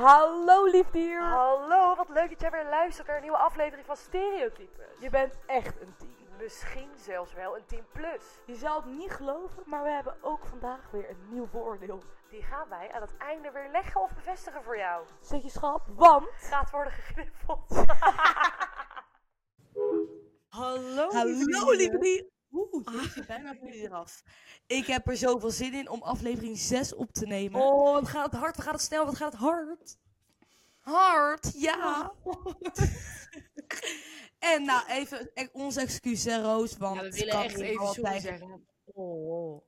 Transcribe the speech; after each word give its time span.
Hallo 0.00 0.64
liefdier. 0.64 1.20
Hallo, 1.22 1.94
wat 1.94 2.08
leuk 2.08 2.30
dat 2.30 2.40
jij 2.40 2.50
weer 2.50 2.64
luistert 2.64 3.06
naar 3.06 3.16
een 3.16 3.22
nieuwe 3.22 3.36
aflevering 3.36 3.86
van 3.86 3.96
Stereotypes. 3.96 4.98
Je 5.00 5.10
bent 5.10 5.38
echt 5.46 5.80
een 5.80 5.94
team. 5.98 6.38
Misschien 6.38 6.90
zelfs 6.96 7.32
wel 7.32 7.56
een 7.56 7.64
10 7.66 7.84
plus. 7.92 8.24
Je 8.46 8.54
zal 8.54 8.76
het 8.76 8.84
niet 8.84 9.10
geloven, 9.10 9.62
maar 9.66 9.82
we 9.82 9.90
hebben 9.90 10.14
ook 10.20 10.46
vandaag 10.46 10.90
weer 10.90 11.10
een 11.10 11.28
nieuw 11.28 11.46
vooroordeel. 11.46 12.02
Die 12.30 12.42
gaan 12.42 12.68
wij 12.68 12.92
aan 12.92 13.00
het 13.00 13.16
einde 13.16 13.50
weer 13.50 13.68
leggen 13.72 14.00
of 14.00 14.14
bevestigen 14.14 14.62
voor 14.62 14.76
jou. 14.76 15.04
Zet 15.20 15.42
je 15.42 15.50
schap, 15.50 15.86
want... 15.94 16.28
Gaat 16.36 16.70
worden 16.70 16.92
gegriffeld. 16.92 17.68
Hallo, 20.60 21.10
Hallo 21.10 21.76
die. 21.76 22.38
Oeh, 22.52 22.84
jeetje, 22.92 23.24
bijna 23.26 23.54
ben 23.60 23.72
je 23.76 23.82
eraf. 23.82 24.22
Ik 24.66 24.86
heb 24.86 25.08
er 25.08 25.16
zoveel 25.16 25.50
zin 25.50 25.74
in 25.74 25.88
om 25.88 26.02
aflevering 26.02 26.58
6 26.58 26.94
op 26.94 27.12
te 27.12 27.26
nemen. 27.26 27.60
Oh, 27.60 27.92
wat 27.92 28.08
gaat 28.08 28.32
het 28.32 28.40
hard, 28.40 28.56
wat 28.56 28.64
gaat 28.64 28.74
het 28.74 28.82
snel, 28.82 29.04
wat 29.04 29.16
gaat 29.16 29.32
het 29.32 29.40
hard. 29.40 29.96
hard, 30.78 31.52
ja. 31.60 32.12
en 34.38 34.64
nou, 34.64 34.86
even 34.88 35.30
e- 35.34 35.48
ons 35.52 35.76
excuus, 35.76 36.24
hè, 36.24 36.42
Roos, 36.42 36.76
want 36.76 36.96
Ja, 36.96 37.02
we 37.02 37.10
willen 37.10 37.42
echt 37.42 37.58
even 37.58 37.86
sorry 37.86 38.04
altijd. 38.04 38.22
zeggen. 38.22 38.66
Oh, 38.84 39.62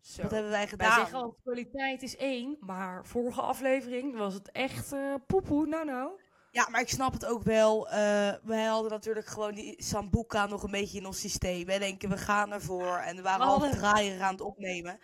zo. 0.00 0.22
Wat 0.22 0.30
hebben 0.30 0.50
wij 0.50 0.58
Wij 0.60 0.66
gedaan? 0.68 0.94
zeggen 0.94 1.18
altijd 1.18 1.42
kwaliteit 1.42 2.02
is 2.02 2.16
één, 2.16 2.56
maar 2.60 3.06
vorige 3.06 3.40
aflevering 3.40 4.16
was 4.16 4.34
het 4.34 4.50
echt 4.50 4.92
eh 4.92 5.14
poepoe, 5.26 5.66
nou 5.66 5.84
nou. 5.84 6.20
Ja, 6.56 6.68
maar 6.70 6.80
ik 6.80 6.88
snap 6.88 7.12
het 7.12 7.24
ook 7.26 7.42
wel. 7.42 7.88
eh 7.88 8.32
wij 8.42 8.64
hadden 8.64 8.90
natuurlijk 8.90 9.26
gewoon 9.26 9.54
die 9.54 9.82
Sambuca 9.82 10.46
nog 10.46 10.62
een 10.62 10.70
beetje 10.70 10.98
in 10.98 11.06
ons 11.06 11.20
systeem. 11.20 11.66
Wij 11.66 11.78
denken, 11.78 12.08
we 12.08 12.16
gaan 12.16 12.52
ervoor. 12.52 12.96
En 12.96 13.16
we 13.16 13.22
waren 13.22 13.40
We 13.40 13.44
half 13.46 13.60
hadden- 13.60 13.78
draaier 13.78 14.22
aan 14.22 14.32
het 14.32 14.40
opnemen. 14.40 14.98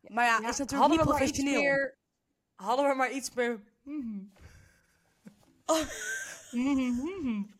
Maar 0.00 0.24
ja, 0.24 0.38
Ja, 0.40 0.48
is 0.48 0.58
natuurlijk 0.58 0.90
niet 0.90 1.00
professioneel. 1.00 1.60
meer- 1.60 1.96
hadden 2.54 2.88
we 2.88 2.94
maar 2.94 3.10
iets 3.10 3.34
meer... 3.34 3.62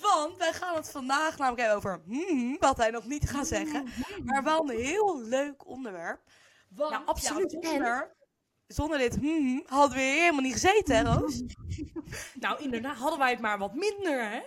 Want 0.00 0.36
wij 0.36 0.52
gaan 0.52 0.76
het 0.76 0.90
vandaag 0.90 1.38
namelijk 1.38 1.60
hebben 1.60 1.76
over 1.78 2.02
hmm, 2.06 2.56
wat 2.58 2.76
wij 2.76 2.90
nog 2.90 3.06
niet 3.06 3.30
gaan 3.30 3.44
zeggen. 3.44 3.88
Maar 4.24 4.42
wel 4.42 4.70
een 4.70 4.76
heel 4.84 5.20
leuk 5.20 5.66
onderwerp. 5.66 6.20
Want, 6.68 6.90
Nou, 6.90 7.06
absoluut. 7.06 7.56
ja, 7.60 8.10
zonder, 8.72 8.98
dit 8.98 9.16
hmm, 9.16 9.62
hadden 9.66 9.96
we 9.96 10.02
hier 10.02 10.12
helemaal 10.12 10.40
niet 10.40 10.52
gezeten, 10.52 10.96
hè 10.96 11.14
Roos? 11.14 11.42
Nou, 12.40 12.62
inderdaad, 12.62 12.96
hadden 12.96 13.18
wij 13.18 13.30
het 13.30 13.40
maar 13.40 13.58
wat 13.58 13.74
minder, 13.74 14.30
hè? 14.30 14.40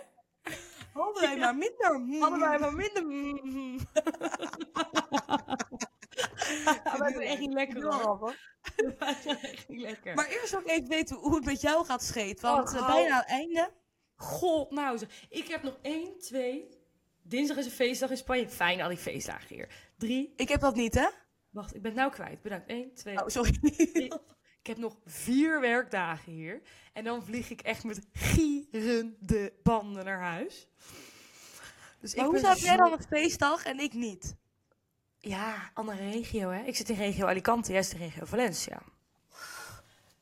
Hadden 0.92 1.22
wij 1.22 1.36
maar 1.36 1.56
minder. 1.56 2.20
Hadden 2.20 2.40
wij 2.40 2.58
maar 2.58 2.72
minder... 2.72 3.06
mhm. 3.06 3.78
Ja, 6.64 6.98
wij 6.98 7.12
zijn 7.12 7.22
echt 7.22 7.38
niet 7.40 7.52
lekker, 7.52 7.84
hoor. 7.84 8.36
Wij 8.98 9.16
zijn 9.22 9.38
echt 9.40 9.68
niet 9.68 9.80
lekker. 9.80 10.14
Maar 10.14 10.28
eerst 10.28 10.50
wil 10.50 10.60
ik 10.60 10.68
even 10.68 10.88
weten 10.88 11.16
hoe 11.16 11.34
het 11.34 11.44
met 11.44 11.60
jou 11.60 11.84
gaat 11.84 12.02
scheet. 12.02 12.40
Want 12.40 12.68
Oh, 12.68 12.76
eh, 12.76 12.86
bijna 12.86 13.14
aan 13.14 13.20
het 13.20 13.28
einde. 13.28 13.70
God, 14.16 14.70
nou 14.70 14.98
zeg. 14.98 15.08
Ik 15.28 15.48
heb 15.48 15.62
nog 15.62 15.78
één, 15.82 16.18
twee. 16.18 16.68
Dinsdag 17.22 17.56
is 17.56 17.64
een 17.64 17.70
feestdag 17.70 18.10
in 18.10 18.16
Spanje. 18.16 18.48
Fijn, 18.48 18.80
al 18.80 18.88
die 18.88 18.98
feestdagen 18.98 19.54
hier. 19.54 19.68
Drie. 19.98 20.32
Ik 20.36 20.48
heb 20.48 20.60
dat 20.60 20.74
niet, 20.74 20.94
hè? 20.94 21.06
Wacht, 21.54 21.74
ik 21.74 21.82
ben 21.82 21.90
het 21.90 22.00
nou 22.00 22.12
kwijt. 22.12 22.42
Bedankt. 22.42 22.70
Eén, 22.70 22.94
twee. 22.94 23.22
Oh, 23.22 23.28
sorry. 23.28 23.52
drie. 23.60 24.12
Ik 24.60 24.70
heb 24.70 24.78
nog 24.78 24.96
vier 25.04 25.60
werkdagen 25.60 26.32
hier. 26.32 26.62
En 26.92 27.04
dan 27.04 27.24
vlieg 27.24 27.50
ik 27.50 27.60
echt 27.60 27.84
met 27.84 28.06
gierende 28.12 29.52
banden 29.62 30.04
naar 30.04 30.20
huis. 30.20 30.68
Dus 32.00 32.14
Maar 32.14 32.24
ik 32.24 32.30
hoe 32.30 32.48
heb 32.48 32.56
jij 32.56 32.76
dan 32.76 32.92
een 32.92 33.02
feestdag 33.02 33.64
en 33.64 33.80
ik 33.80 33.92
niet? 33.92 34.36
Ja, 35.18 35.70
andere 35.74 36.10
regio 36.10 36.50
hè. 36.50 36.62
Ik 36.62 36.76
zit 36.76 36.88
in 36.88 36.96
regio 36.96 37.26
Alicante, 37.26 37.72
jij 37.72 37.82
zit 37.82 37.92
in 37.92 37.98
regio 37.98 38.24
Valencia. 38.24 38.82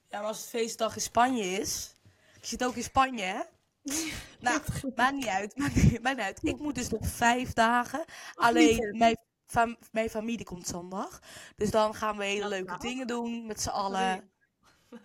Ja, 0.08 0.18
maar 0.18 0.28
als 0.28 0.40
het 0.40 0.48
feestdag 0.48 0.94
in 0.94 1.00
Spanje 1.00 1.44
is. 1.44 1.94
Ik 2.36 2.44
zit 2.44 2.64
ook 2.64 2.76
in 2.76 2.82
Spanje, 2.82 3.22
hè? 3.22 3.40
nou, 4.40 4.60
maakt 4.96 5.14
niet 5.14 5.26
uit. 5.26 5.56
Maakt 5.56 5.74
niet, 5.74 6.02
maakt 6.02 6.16
niet 6.16 6.24
uit. 6.24 6.38
Ik 6.42 6.58
moet 6.58 6.74
dus 6.74 6.88
nog 6.88 7.06
vijf 7.06 7.52
dagen. 7.52 8.04
Alleen 8.34 8.96
mijn, 8.98 9.16
fam- 9.52 9.76
mijn 9.92 10.10
familie 10.10 10.44
komt 10.44 10.66
zondag. 10.66 11.20
Dus 11.56 11.70
dan 11.70 11.94
gaan 11.94 12.16
we 12.16 12.24
hele 12.24 12.48
leuke 12.48 12.78
dingen 12.78 13.06
doen 13.06 13.46
met 13.46 13.60
z'n 13.60 13.68
allen. 13.68 14.30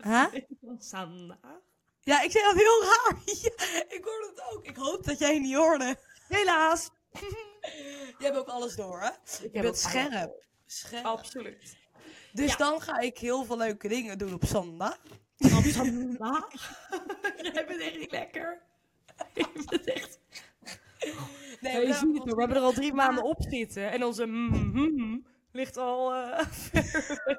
Huh? 0.04 0.26
Sanna. 0.78 1.38
Ja, 2.02 2.22
ik 2.22 2.32
zeg 2.32 2.44
dat 2.44 2.56
heel 2.56 2.84
raar. 2.84 3.22
Ja, 3.42 3.84
ik 3.88 4.04
hoorde 4.04 4.32
het 4.36 4.54
ook. 4.54 4.66
Ik 4.66 4.76
hoop 4.76 5.04
dat 5.06 5.20
jij 5.20 5.34
het 5.34 5.42
niet 5.42 5.56
hoorde. 5.56 5.98
Helaas. 6.28 6.90
Je 8.20 8.24
hebt 8.26 8.38
ook 8.38 8.48
alles 8.48 8.76
door, 8.76 9.02
hè? 9.02 9.08
Je 9.08 9.50
heb 9.52 9.62
bent 9.62 9.78
scherp. 9.78 10.46
Scherp. 10.66 11.06
Absoluut. 11.06 11.78
Dus 12.34 12.52
Ja. 12.52 12.58
dan 12.58 12.82
ga 12.82 13.00
ik 13.00 13.18
heel 13.18 13.44
veel 13.46 13.58
leuke 13.58 13.88
dingen 13.88 14.18
doen 14.18 14.34
op 14.34 14.46
zondag. 14.46 14.98
Sanna. 15.38 16.48
Jij 17.54 17.66
bent 17.68 17.82
echt 17.82 17.98
niet 17.98 18.12
lekker. 18.12 18.62
Je 19.34 19.64
bent 19.70 19.84
echt... 19.84 20.20
Nee, 21.62 21.88
je 21.88 21.94
ziet 21.94 22.18
het 22.18 22.24
we 22.34 22.40
hebben 22.40 22.58
er 22.58 22.64
al 22.64 22.72
drie 22.72 22.94
maanden 22.94 23.24
op 23.24 23.42
zitten. 23.50 23.92
En 23.92 24.04
onze 24.04 24.26
mm, 24.26 25.26
ligt 25.52 25.78
al 25.78 26.14
eh, 26.14 26.46
ver 26.50 27.22
weg. 27.26 27.38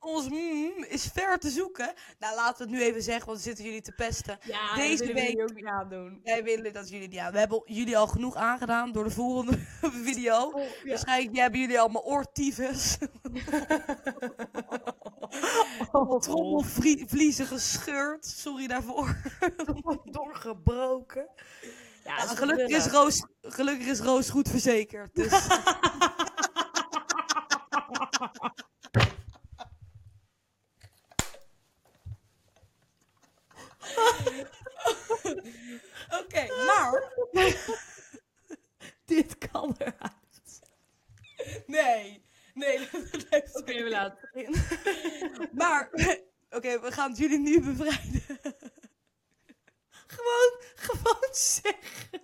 Ons 0.00 0.28
mm 0.28 0.84
is 0.88 1.06
ver 1.12 1.38
te 1.38 1.50
zoeken. 1.50 1.92
Nou, 2.18 2.34
laten 2.34 2.66
we 2.66 2.72
het 2.72 2.80
nu 2.80 2.86
even 2.88 3.02
zeggen, 3.02 3.26
want 3.26 3.38
we 3.38 3.44
zitten 3.44 3.64
jullie 3.64 3.80
te 3.80 3.92
pesten. 3.92 4.38
Ja, 4.42 4.74
Deze 4.74 5.06
we 5.06 5.12
week- 5.12 5.28
jullie 5.28 5.42
ook 5.42 5.54
niet 5.54 5.64
aandoen. 5.66 6.20
Wij 6.22 6.44
willen 6.44 6.72
dat 6.72 6.88
jullie, 6.90 7.08
we 7.08 7.38
hebben 7.38 7.62
jullie 7.64 7.98
al 7.98 8.06
genoeg 8.06 8.34
aangedaan 8.36 8.92
door 8.92 9.04
de 9.04 9.10
volgende 9.10 9.58
video. 10.08 10.50
Oh, 10.50 10.62
Waarschijnlijk 10.84 11.36
hebben 11.36 11.60
jullie 11.60 11.80
allemaal 11.80 12.04
oortyfus. 12.04 12.98
Trommelvliezen 16.20 17.46
gescheurd. 17.46 18.26
Sorry 18.26 18.66
daarvoor. 18.66 19.16
Doorgebroken. 20.04 21.28
Ja, 22.16 22.26
gelukkig, 22.26 22.68
is 22.68 22.86
Roos, 22.86 23.24
gelukkig 23.40 23.86
is 23.86 24.00
Roos 24.00 24.30
goed 24.30 24.48
verzekerd. 24.48 25.14
Dus 25.14 25.32
Oké, 36.20 36.64
maar... 36.66 37.12
Dit 39.04 39.38
kan 39.38 39.74
eruit. 39.78 40.60
Nee, 41.66 42.24
nee. 42.54 42.78
dat 42.92 43.28
blijft 43.28 43.56
Oké, 43.56 43.82
we 43.82 43.88
laten. 43.88 44.28
Maar, 45.52 45.90
oké, 46.50 46.80
we 46.80 46.92
gaan 46.92 47.12
jullie 47.12 47.38
nu 47.38 47.60
bevrijden. 47.60 48.22
Zeggen. 51.36 52.20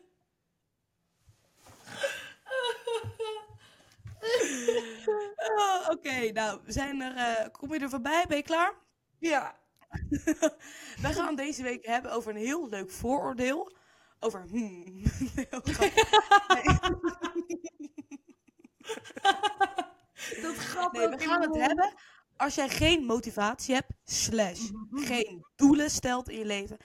Ah, 5.56 5.88
oké, 5.90 6.32
nou, 6.32 6.60
we 6.64 6.72
zijn 6.72 7.00
er, 7.00 7.16
eh, 7.16 7.50
kom 7.52 7.72
je 7.72 7.78
er 7.80 7.90
voorbij? 7.90 8.24
Ben 8.28 8.36
je 8.36 8.42
klaar? 8.42 8.74
Ja. 9.18 9.56
We 11.02 11.12
gaan 11.12 11.36
deze 11.36 11.62
week 11.62 11.86
hebben 11.86 12.12
over 12.12 12.30
een 12.30 12.36
heel 12.40 12.68
leuk 12.68 12.90
vooroordeel. 12.90 13.76
Over 14.20 14.44
hmm. 14.48 15.02
Nee. 15.34 15.48
Dat 15.50 15.66
Nee, 20.92 21.08
we 21.08 21.18
gaan 21.18 21.42
het 21.42 21.56
hebben 21.56 21.94
als 22.36 22.54
jij 22.54 22.68
geen 22.68 23.04
motivatie 23.04 23.74
hebt, 23.74 23.92
slash 24.04 24.70
geen 24.90 25.46
doelen 25.56 25.90
stelt 25.90 26.28
in 26.28 26.38
je 26.38 26.44
leven. 26.44 26.76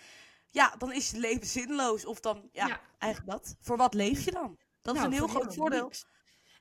Ja, 0.51 0.75
dan 0.78 0.94
is 0.94 1.12
je 1.12 1.17
leven 1.17 1.47
zinloos. 1.47 2.06
Of 2.06 2.19
dan, 2.19 2.50
ja, 2.51 2.67
Ja. 2.67 2.81
eigenlijk 2.97 3.31
dat. 3.31 3.56
Voor 3.62 3.78
wat 3.78 3.94
leef 3.94 4.25
je 4.25 4.31
dan? 4.31 4.57
Dat 4.81 4.95
is 4.95 5.01
Nou, 5.01 5.12
een 5.13 5.17
heel 5.19 5.28
groot 5.28 5.56
voordeel. 5.56 5.84
niks. 5.84 6.06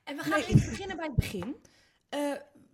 En 0.03 0.15
we 0.17 0.21
gaan 0.23 0.39
Nee. 0.39 0.47
even 0.47 0.69
beginnen 0.69 0.95
bij 0.95 1.05
het 1.05 1.15
begin. 1.15 1.55
Eh, 2.09 2.31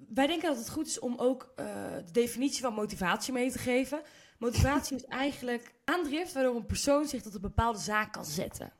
wij 0.09 0.27
denken 0.27 0.47
dat 0.49 0.57
het 0.57 0.69
goed 0.69 0.87
is 0.87 0.99
om 0.99 1.15
ook 1.17 1.51
eh, 1.55 1.65
de 2.05 2.11
definitie 2.11 2.61
van 2.61 2.73
motivatie 2.73 3.33
mee 3.33 3.51
te 3.51 3.57
geven. 3.59 4.01
Motivatie 4.37 4.95
is 4.95 5.05
eigenlijk 5.23 5.73
aandrift 5.85 6.33
waardoor 6.33 6.55
een 6.55 6.65
persoon 6.65 7.07
zich 7.07 7.21
tot 7.21 7.33
een 7.35 7.41
bepaalde 7.41 7.79
zaak 7.79 8.13
kan 8.13 8.25
zetten. 8.25 8.73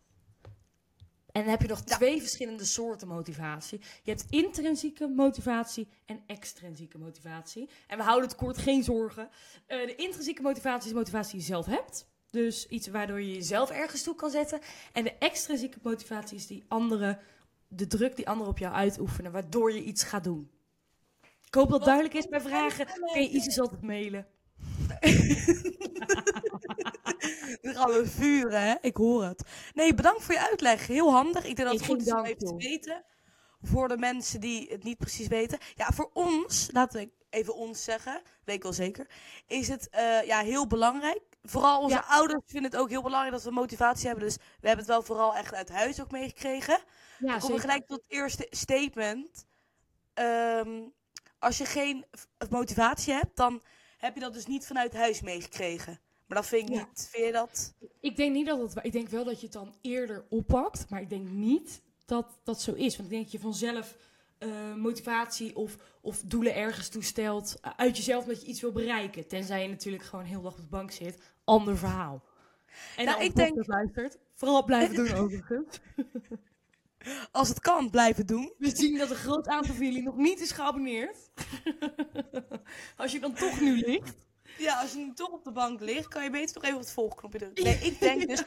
En 1.32 1.44
dan 1.44 1.52
heb 1.52 1.62
je 1.62 1.68
nog 1.68 1.82
twee 1.82 2.20
verschillende 2.20 2.66
soorten 2.66 3.08
motivatie. 3.08 3.80
Je 4.04 4.12
hebt 4.12 4.26
intrinsieke 4.30 5.08
motivatie 5.08 5.88
en 6.06 6.24
extrinsieke 6.28 6.98
motivatie. 6.98 7.70
En 7.88 7.98
we 7.98 8.04
houden 8.04 8.30
het 8.30 8.38
kort, 8.38 8.58
geen 8.58 8.84
zorgen. 8.84 9.30
Eh, 9.66 9.86
de 9.86 9.96
intrinsieke 9.96 10.42
motivatie 10.42 10.90
is 10.90 10.96
motivatie 10.96 11.32
die 11.32 11.40
je 11.40 11.46
zelf 11.46 11.66
hebt. 11.66 12.08
Dus 12.30 12.68
iets 12.68 12.88
waardoor 12.88 13.22
je 13.22 13.34
jezelf 13.34 13.70
ergens 13.70 14.04
toe 14.04 14.16
kan 14.16 14.30
zetten. 14.30 14.60
En 14.94 15.04
de 15.04 15.18
extrinsieke 15.18 15.78
motivatie 15.82 16.38
is 16.38 16.48
die 16.48 16.64
andere, 16.68 17.20
de 17.68 17.88
druk 17.88 18.16
die 18.16 18.28
anderen 18.28 18.52
op 18.52 18.58
jou 18.58 18.74
uitoefenen, 18.74 19.32
waardoor 19.32 19.74
je 19.74 19.84
iets 19.84 20.04
gaat 20.04 20.24
doen. 20.24 20.52
Ik 21.46 21.54
hoop 21.54 21.70
dat 21.70 21.84
duidelijk 21.84 22.14
is 22.14 22.28
bij 22.28 22.42
vragen. 22.42 22.86
Kun 22.86 23.22
je 23.22 23.30
Isis 23.30 23.60
altijd 23.60 23.82
mailen. 23.82 24.28
Dan 27.62 27.76
gaan 27.76 27.92
we 27.92 28.04
vuren, 28.06 28.62
hè? 28.62 28.76
Ik 28.82 28.98
hoor 28.98 29.24
het. 29.24 29.44
Nee, 29.74 29.94
bedankt 29.94 30.24
voor 30.24 30.34
je 30.34 30.50
uitleg. 30.50 30.88
Heel 30.88 31.12
handig. 31.12 31.46
Ik 31.46 31.56
denk 31.56 31.70
dat 31.70 31.78
het 31.78 31.88
goed 31.88 32.02
is 32.02 32.14
om 32.14 32.26
even 32.26 32.38
te 32.38 32.56
weten. 32.56 33.04
Voor 33.62 33.88
de 33.88 33.98
mensen 33.98 34.40
die 34.40 34.68
het 34.70 34.84
niet 34.84 34.98
precies 34.98 35.28
weten. 35.28 35.60
Ja, 35.76 35.92
voor 35.92 36.10
ons, 36.14 36.70
laten 36.72 37.00
we 37.00 37.10
even 37.30 37.56
ons 37.56 37.84
zeggen, 37.84 38.22
weet 38.44 38.56
ik 38.56 38.64
wel 38.64 38.74
zeker, 38.74 39.08
is 39.48 39.68
het 39.68 39.90
eh, 39.90 40.24
ja, 40.24 40.40
heel 40.40 40.68
belangrijk. 40.68 41.37
Vooral 41.50 41.82
onze 41.82 41.96
Ja. 41.96 42.06
ouders 42.08 42.42
vinden 42.46 42.72
het 42.72 42.80
ook 42.80 42.90
heel 42.90 43.02
belangrijk 43.02 43.34
dat 43.36 43.44
we 43.44 43.52
motivatie 43.52 44.08
hebben. 44.08 44.26
Dus 44.26 44.36
we 44.36 44.68
hebben 44.68 44.78
het 44.86 44.88
wel 44.88 45.02
vooral 45.04 45.36
echt 45.36 45.54
uit 45.54 45.70
huis 45.70 46.02
ook 46.02 46.12
meegekregen. 46.12 46.80
Ja, 47.20 47.38
Dan 47.40 47.60
gelijk 47.60 47.88
tot 47.88 48.02
het 48.02 48.12
eerste 48.12 48.48
statement. 48.50 49.46
Ehm, 50.14 50.82
als 51.40 51.58
je 51.58 51.66
geen 51.66 52.06
motivatie 52.50 53.14
hebt, 53.14 53.36
dan 53.36 53.62
heb 53.98 54.14
je 54.14 54.20
dat 54.20 54.34
dus 54.34 54.46
niet 54.46 54.66
vanuit 54.68 54.94
huis 54.94 55.22
meegekregen. 55.22 56.00
Maar 56.26 56.38
dat 56.38 56.48
vind 56.48 56.70
ik 56.70 56.76
Ja. 56.76 56.86
niet. 56.90 57.08
Vind 57.12 57.26
je 57.26 57.32
dat? 57.32 57.74
Ik 58.00 58.16
denk 58.16 58.34
niet 58.34 58.46
dat 58.46 58.60
het. 58.60 58.86
Ik 58.86 58.92
denk 58.92 59.08
wel 59.10 59.24
dat 59.24 59.40
je 59.40 59.46
het 59.46 59.54
dan 59.56 59.76
eerder 59.82 60.26
oppakt, 60.30 60.90
maar 60.90 61.02
ik 61.02 61.10
denk 61.10 61.30
niet 61.30 61.82
dat 62.06 62.26
dat 62.44 62.62
zo 62.62 62.72
is. 62.74 62.92
Want 62.98 63.04
ik 63.10 63.14
denk 63.14 63.24
dat 63.24 63.32
je 63.32 63.40
vanzelf 63.40 63.96
eh, 64.38 64.74
motivatie 64.76 65.56
of, 65.56 65.78
of 66.02 66.22
doelen 66.26 66.56
ergens 66.56 66.90
toestelt 66.90 67.58
eh, 67.62 67.72
uit 67.76 67.98
jezelf 67.98 68.26
dat 68.26 68.42
je 68.42 68.48
iets 68.48 68.62
wil 68.62 68.72
bereiken. 68.72 69.28
Tenzij 69.28 69.62
je 69.62 69.70
natuurlijk 69.70 70.04
gewoon 70.04 70.26
heel 70.26 70.42
dag 70.42 70.52
op 70.52 70.58
de 70.58 70.64
bank 70.64 70.92
zit. 70.92 71.22
Ander 71.44 71.78
verhaal. 71.78 72.24
En 72.98 73.06
Nou, 73.06 73.24
ik 73.24 73.36
denk- 73.36 73.48
podcast 73.56 73.68
luistert, 73.70 74.18
vooral 74.34 74.64
blijven 74.64 74.96
doen 75.06 75.12
overigens. 75.14 75.80
Als 77.32 77.50
het 77.50 77.60
kan, 77.60 77.90
blijven 77.90 78.26
doen. 78.26 78.54
We 78.58 78.76
zien 78.76 78.98
dat 78.98 79.10
een 79.10 79.16
groot 79.16 79.48
aantal 79.48 79.76
van 79.76 79.86
jullie 79.86 80.04
nog 80.04 80.16
niet 80.18 80.40
is 80.40 80.52
geabonneerd. 80.52 81.18
Als 82.98 83.12
je 83.12 83.20
dan 83.20 83.34
toch 83.34 83.60
nu 83.62 83.78
ligt. 83.80 84.16
Ja, 84.58 84.82
als 84.82 84.92
je 84.92 84.98
nu 84.98 85.14
toch 85.14 85.30
op 85.32 85.44
de 85.44 85.52
bank 85.52 85.80
ligt, 85.82 86.08
kan 86.08 86.24
je 86.24 86.30
beter 86.30 86.56
nog 86.56 86.64
even 86.64 86.76
op 86.76 86.82
het 86.82 86.92
volgknopje 86.92 87.40
drukken. 87.40 87.64
Nee, 87.64 87.76
ik 87.76 88.00
denk 88.00 88.28
dus... 88.28 88.44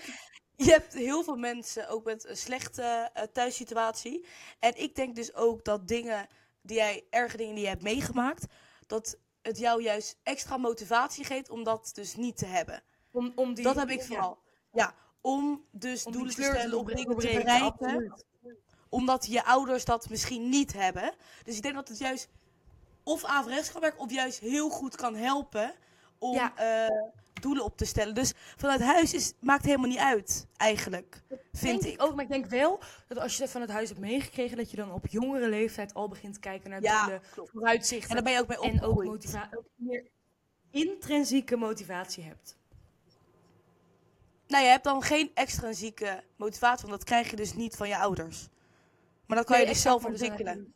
Je 0.65 0.71
hebt 0.71 0.95
heel 0.95 1.25
veel 1.25 1.37
mensen 1.37 1.89
ook 1.89 2.05
met 2.05 2.29
een 2.29 2.37
slechte 2.37 2.83
eh, 2.83 3.23
thuissituatie. 3.33 4.25
En 4.59 4.81
ik 4.81 4.95
denk 4.95 5.15
dus 5.15 5.35
ook 5.35 5.65
dat 5.65 5.89
dingen 5.89 6.27
die 6.63 6.77
jij, 6.77 7.05
erge 7.11 7.37
dingen 7.37 7.55
die 7.55 7.63
je 7.63 7.69
hebt 7.71 7.83
meegemaakt, 7.83 8.47
dat 8.87 9.19
het 9.43 9.59
jou 9.59 9.83
juist 9.83 10.19
extra 10.23 10.57
motivatie 10.57 11.25
geeft 11.25 11.51
om 11.51 11.65
dat 11.65 11.91
dus 11.95 12.17
niet 12.17 12.37
te 12.37 12.47
hebben. 12.47 12.83
Om, 13.11 13.33
om 13.35 13.55
die, 13.55 13.65
dat 13.65 13.77
heb 13.77 13.91
ik 13.91 14.03
vooral. 14.03 14.39
Ja, 14.73 14.95
om 15.21 15.65
dus 15.71 16.05
om 16.05 16.13
doelen 16.13 16.35
te 16.35 16.43
stellen, 16.43 16.79
om 16.79 16.87
dingen 16.87 17.19
te 17.19 17.27
bereiken. 17.27 17.63
absoluut. 17.63 18.25
Omdat 18.89 19.27
je 19.27 19.45
ouders 19.45 19.85
dat 19.85 20.09
misschien 20.09 20.49
niet 20.49 20.73
hebben. 20.73 21.15
Dus 21.45 21.57
ik 21.57 21.63
denk 21.63 21.75
dat 21.75 21.89
het 21.89 21.99
juist 21.99 22.29
of 23.03 23.25
averechts 23.25 23.73
kan 23.73 23.81
werken, 23.81 24.01
of 24.01 24.11
juist 24.11 24.39
heel 24.39 24.69
goed 24.69 24.97
kan 24.97 25.15
helpen 25.15 25.75
om 26.21 26.35
Ja. 26.35 26.57
eh, 26.57 26.91
doelen 27.41 27.65
op 27.65 27.77
te 27.77 27.85
stellen. 27.85 28.15
Dus 28.15 28.33
vanuit 28.57 28.81
huis 28.81 29.15
is, 29.15 29.33
maakt 29.41 29.65
helemaal 29.65 29.89
niet 29.89 29.99
uit, 29.99 30.47
eigenlijk. 30.57 31.23
Vind 31.53 31.85
ik. 31.85 32.03
ook, 32.03 32.15
maar 32.15 32.25
ik 32.25 32.31
denk 32.31 32.47
wel 32.47 32.81
dat 33.09 33.19
als 33.19 33.35
je 33.35 33.41
dat 33.41 33.51
van 33.51 33.61
het 33.61 33.71
huis 33.71 33.89
hebt 33.89 34.01
meegekregen, 34.01 34.57
dat 34.57 34.71
je 34.71 34.77
dan 34.77 34.93
op 34.93 35.07
jongere 35.07 35.49
leeftijd 35.49 35.95
al 35.95 36.09
begint 36.09 36.35
te 36.35 36.41
kijken 36.41 36.71
naar 36.71 36.83
Ja, 36.83 37.03
doelen, 37.03 37.23
klopt. 37.33 37.51
vooruitzichten 37.51 38.09
En 38.09 38.15
daar 38.15 38.25
ben 38.25 38.33
je 38.33 38.39
ook 38.41 38.49
mee 38.49 38.57
en 38.59 38.65
ook, 38.65 38.75
opgegroeid. 38.75 39.09
motiva- 39.09 39.49
ook 39.57 39.65
meer 39.75 40.07
intrinsieke 40.71 41.57
motivatie 41.57 42.25
hebt. 42.25 42.57
Nou, 44.47 44.65
je 44.65 44.71
hebt 44.71 44.85
dan 44.85 45.03
geen 45.03 45.31
extrinsieke 45.35 46.23
motivatie, 46.37 46.87
want 46.87 46.99
dat 46.99 47.09
krijg 47.09 47.31
je 47.31 47.37
dus 47.37 47.55
niet 47.55 47.77
van 47.77 47.89
je 47.89 47.97
ouders. 47.99 48.49
Maar 49.27 49.37
dat 49.37 49.47
kan 49.47 49.57
Nee, 49.57 49.67
je 49.67 49.73
dus 49.73 49.83
zelf 49.83 50.03
dus 50.03 50.05
dan 50.05 50.13
ontwikkelen. 50.13 50.75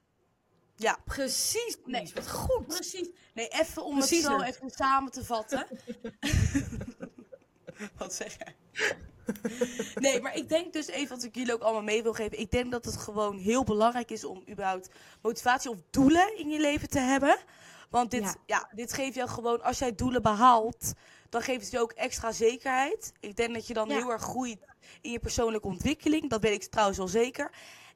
Je- 0.77 0.83
Ja. 0.85 0.99
Precies, 1.05 1.77
Nee. 1.85 2.11
Wat 2.15 2.31
goed. 2.31 2.67
Precies. 2.67 3.09
Nee, 3.35 3.49
even 3.49 3.85
om 3.85 3.99
Precies 3.99 4.23
het 4.23 4.33
zo 4.33 4.41
even 4.41 4.71
samen 4.71 5.13
te 5.13 5.25
vatten. 5.25 5.67
Wat 7.99 8.15
zeg 8.15 8.37
jij? 8.39 8.55
nee, 9.95 10.21
maar 10.21 10.37
ik 10.37 10.49
denk 10.49 10.73
dus 10.73 10.87
even 10.87 11.17
wat 11.17 11.25
ik 11.25 11.35
jullie 11.35 11.53
ook 11.53 11.61
allemaal 11.63 11.83
mee 11.83 12.03
wil 12.03 12.13
geven. 12.13 12.39
Ik 12.39 12.51
denk 12.51 12.71
dat 12.71 12.85
het 12.85 12.97
gewoon 12.97 13.39
heel 13.39 13.65
belangrijk 13.65 14.11
is 14.11 14.25
om 14.25 14.43
überhaupt 14.51 14.89
motivatie 15.23 15.71
of 15.71 15.77
doelen 15.91 16.39
in 16.39 16.49
je 16.49 16.61
leven 16.61 16.89
te 16.89 16.99
hebben. 16.99 17.39
Want 17.91 18.11
dit, 18.11 18.23
Ja. 18.23 18.35
ja. 18.47 18.71
dit 18.75 18.93
geeft 18.93 19.15
jou 19.15 19.29
gewoon, 19.29 19.63
als 19.63 19.79
jij 19.79 19.95
doelen 19.95 20.23
behaalt, 20.23 20.93
dan 21.29 21.43
geeft 21.43 21.63
het 21.63 21.71
je 21.71 21.81
ook 21.81 21.93
extra 21.93 22.33
zekerheid. 22.33 23.13
Ik 23.21 23.37
denk 23.37 23.55
dat 23.55 23.67
je 23.67 23.75
dan 23.75 23.89
Ja. 23.89 23.95
heel 23.97 24.11
erg 24.13 24.23
groeit 24.23 24.59
in 25.01 25.11
je 25.11 25.19
persoonlijke 25.19 25.67
ontwikkeling. 25.69 26.31
Dat 26.31 26.43
weet 26.43 26.65
ik 26.65 26.71
trouwens 26.71 26.99
wel 26.99 27.09
zeker. 27.09 27.53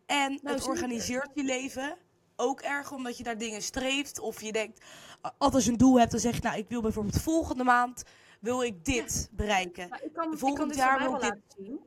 En 0.07 0.29
Nou, 0.31 0.41
het 0.43 0.51
zeker. 0.59 0.69
organiseert 0.69 1.31
je 1.35 1.43
leven 1.45 1.97
ook 2.41 2.61
erg 2.61 2.93
omdat 2.93 3.17
je 3.19 3.25
naar 3.25 3.39
dingen 3.39 3.63
streeft. 3.63 4.19
Of 4.19 4.41
je 4.43 4.53
denkt, 4.53 4.85
a- 5.27 5.35
als 5.39 5.65
je 5.65 5.71
een 5.71 5.77
doel 5.77 5.99
hebt, 5.99 6.11
dan 6.11 6.21
zeg 6.21 6.35
je, 6.35 6.41
nou, 6.43 6.59
ik 6.59 6.69
wil 6.69 6.81
bijvoorbeeld 6.83 7.23
volgende 7.23 7.65
maand, 7.65 8.03
wil 8.41 8.63
ik 8.63 8.85
dit 8.85 9.29
bereiken. 9.33 9.85
Ik 10.03 10.13
kan, 10.13 10.33
ik 10.33 10.39
Volgend 10.39 10.75
jaar 10.75 10.99
wil 10.99 11.15
ik 11.15 11.21
dit- 11.21 11.55
zien. 11.57 11.81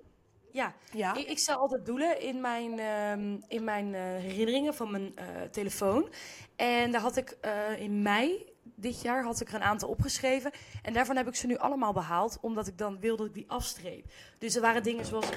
Ja, 0.51 0.73
Ja, 0.91 1.15
Ik, 1.15 1.27
ik 1.27 1.37
stel 1.39 1.57
altijd 1.57 1.85
doelen 1.85 2.21
in 2.21 2.41
mijn, 2.41 2.79
ehm, 2.79 3.37
in 3.47 3.63
mijn 3.63 3.93
eh, 3.95 4.01
herinneringen 4.01 4.73
van 4.73 4.91
mijn 4.91 5.15
eh, 5.15 5.25
telefoon. 5.51 6.09
En 6.55 6.91
daar 6.91 7.01
had 7.01 7.15
ik 7.17 7.37
eh, 7.41 7.79
in 7.81 8.01
mei 8.01 8.49
dit 8.75 9.01
jaar 9.01 9.23
had 9.23 9.41
ik 9.41 9.47
er 9.49 9.55
een 9.55 9.61
aantal 9.63 9.89
opgeschreven. 9.89 10.51
En 10.81 10.93
daarvan 10.93 11.15
heb 11.15 11.27
ik 11.27 11.35
ze 11.35 11.47
nu 11.47 11.57
allemaal 11.57 11.93
behaald, 11.93 12.37
omdat 12.41 12.67
ik 12.67 12.77
dan 12.77 12.99
wilde 12.99 13.17
dat 13.17 13.27
ik 13.27 13.33
die 13.33 13.49
afstreep. 13.51 14.05
Dus 14.37 14.55
er 14.55 14.61
waren 14.61 14.83
dingen 14.83 15.05
zoals, 15.05 15.29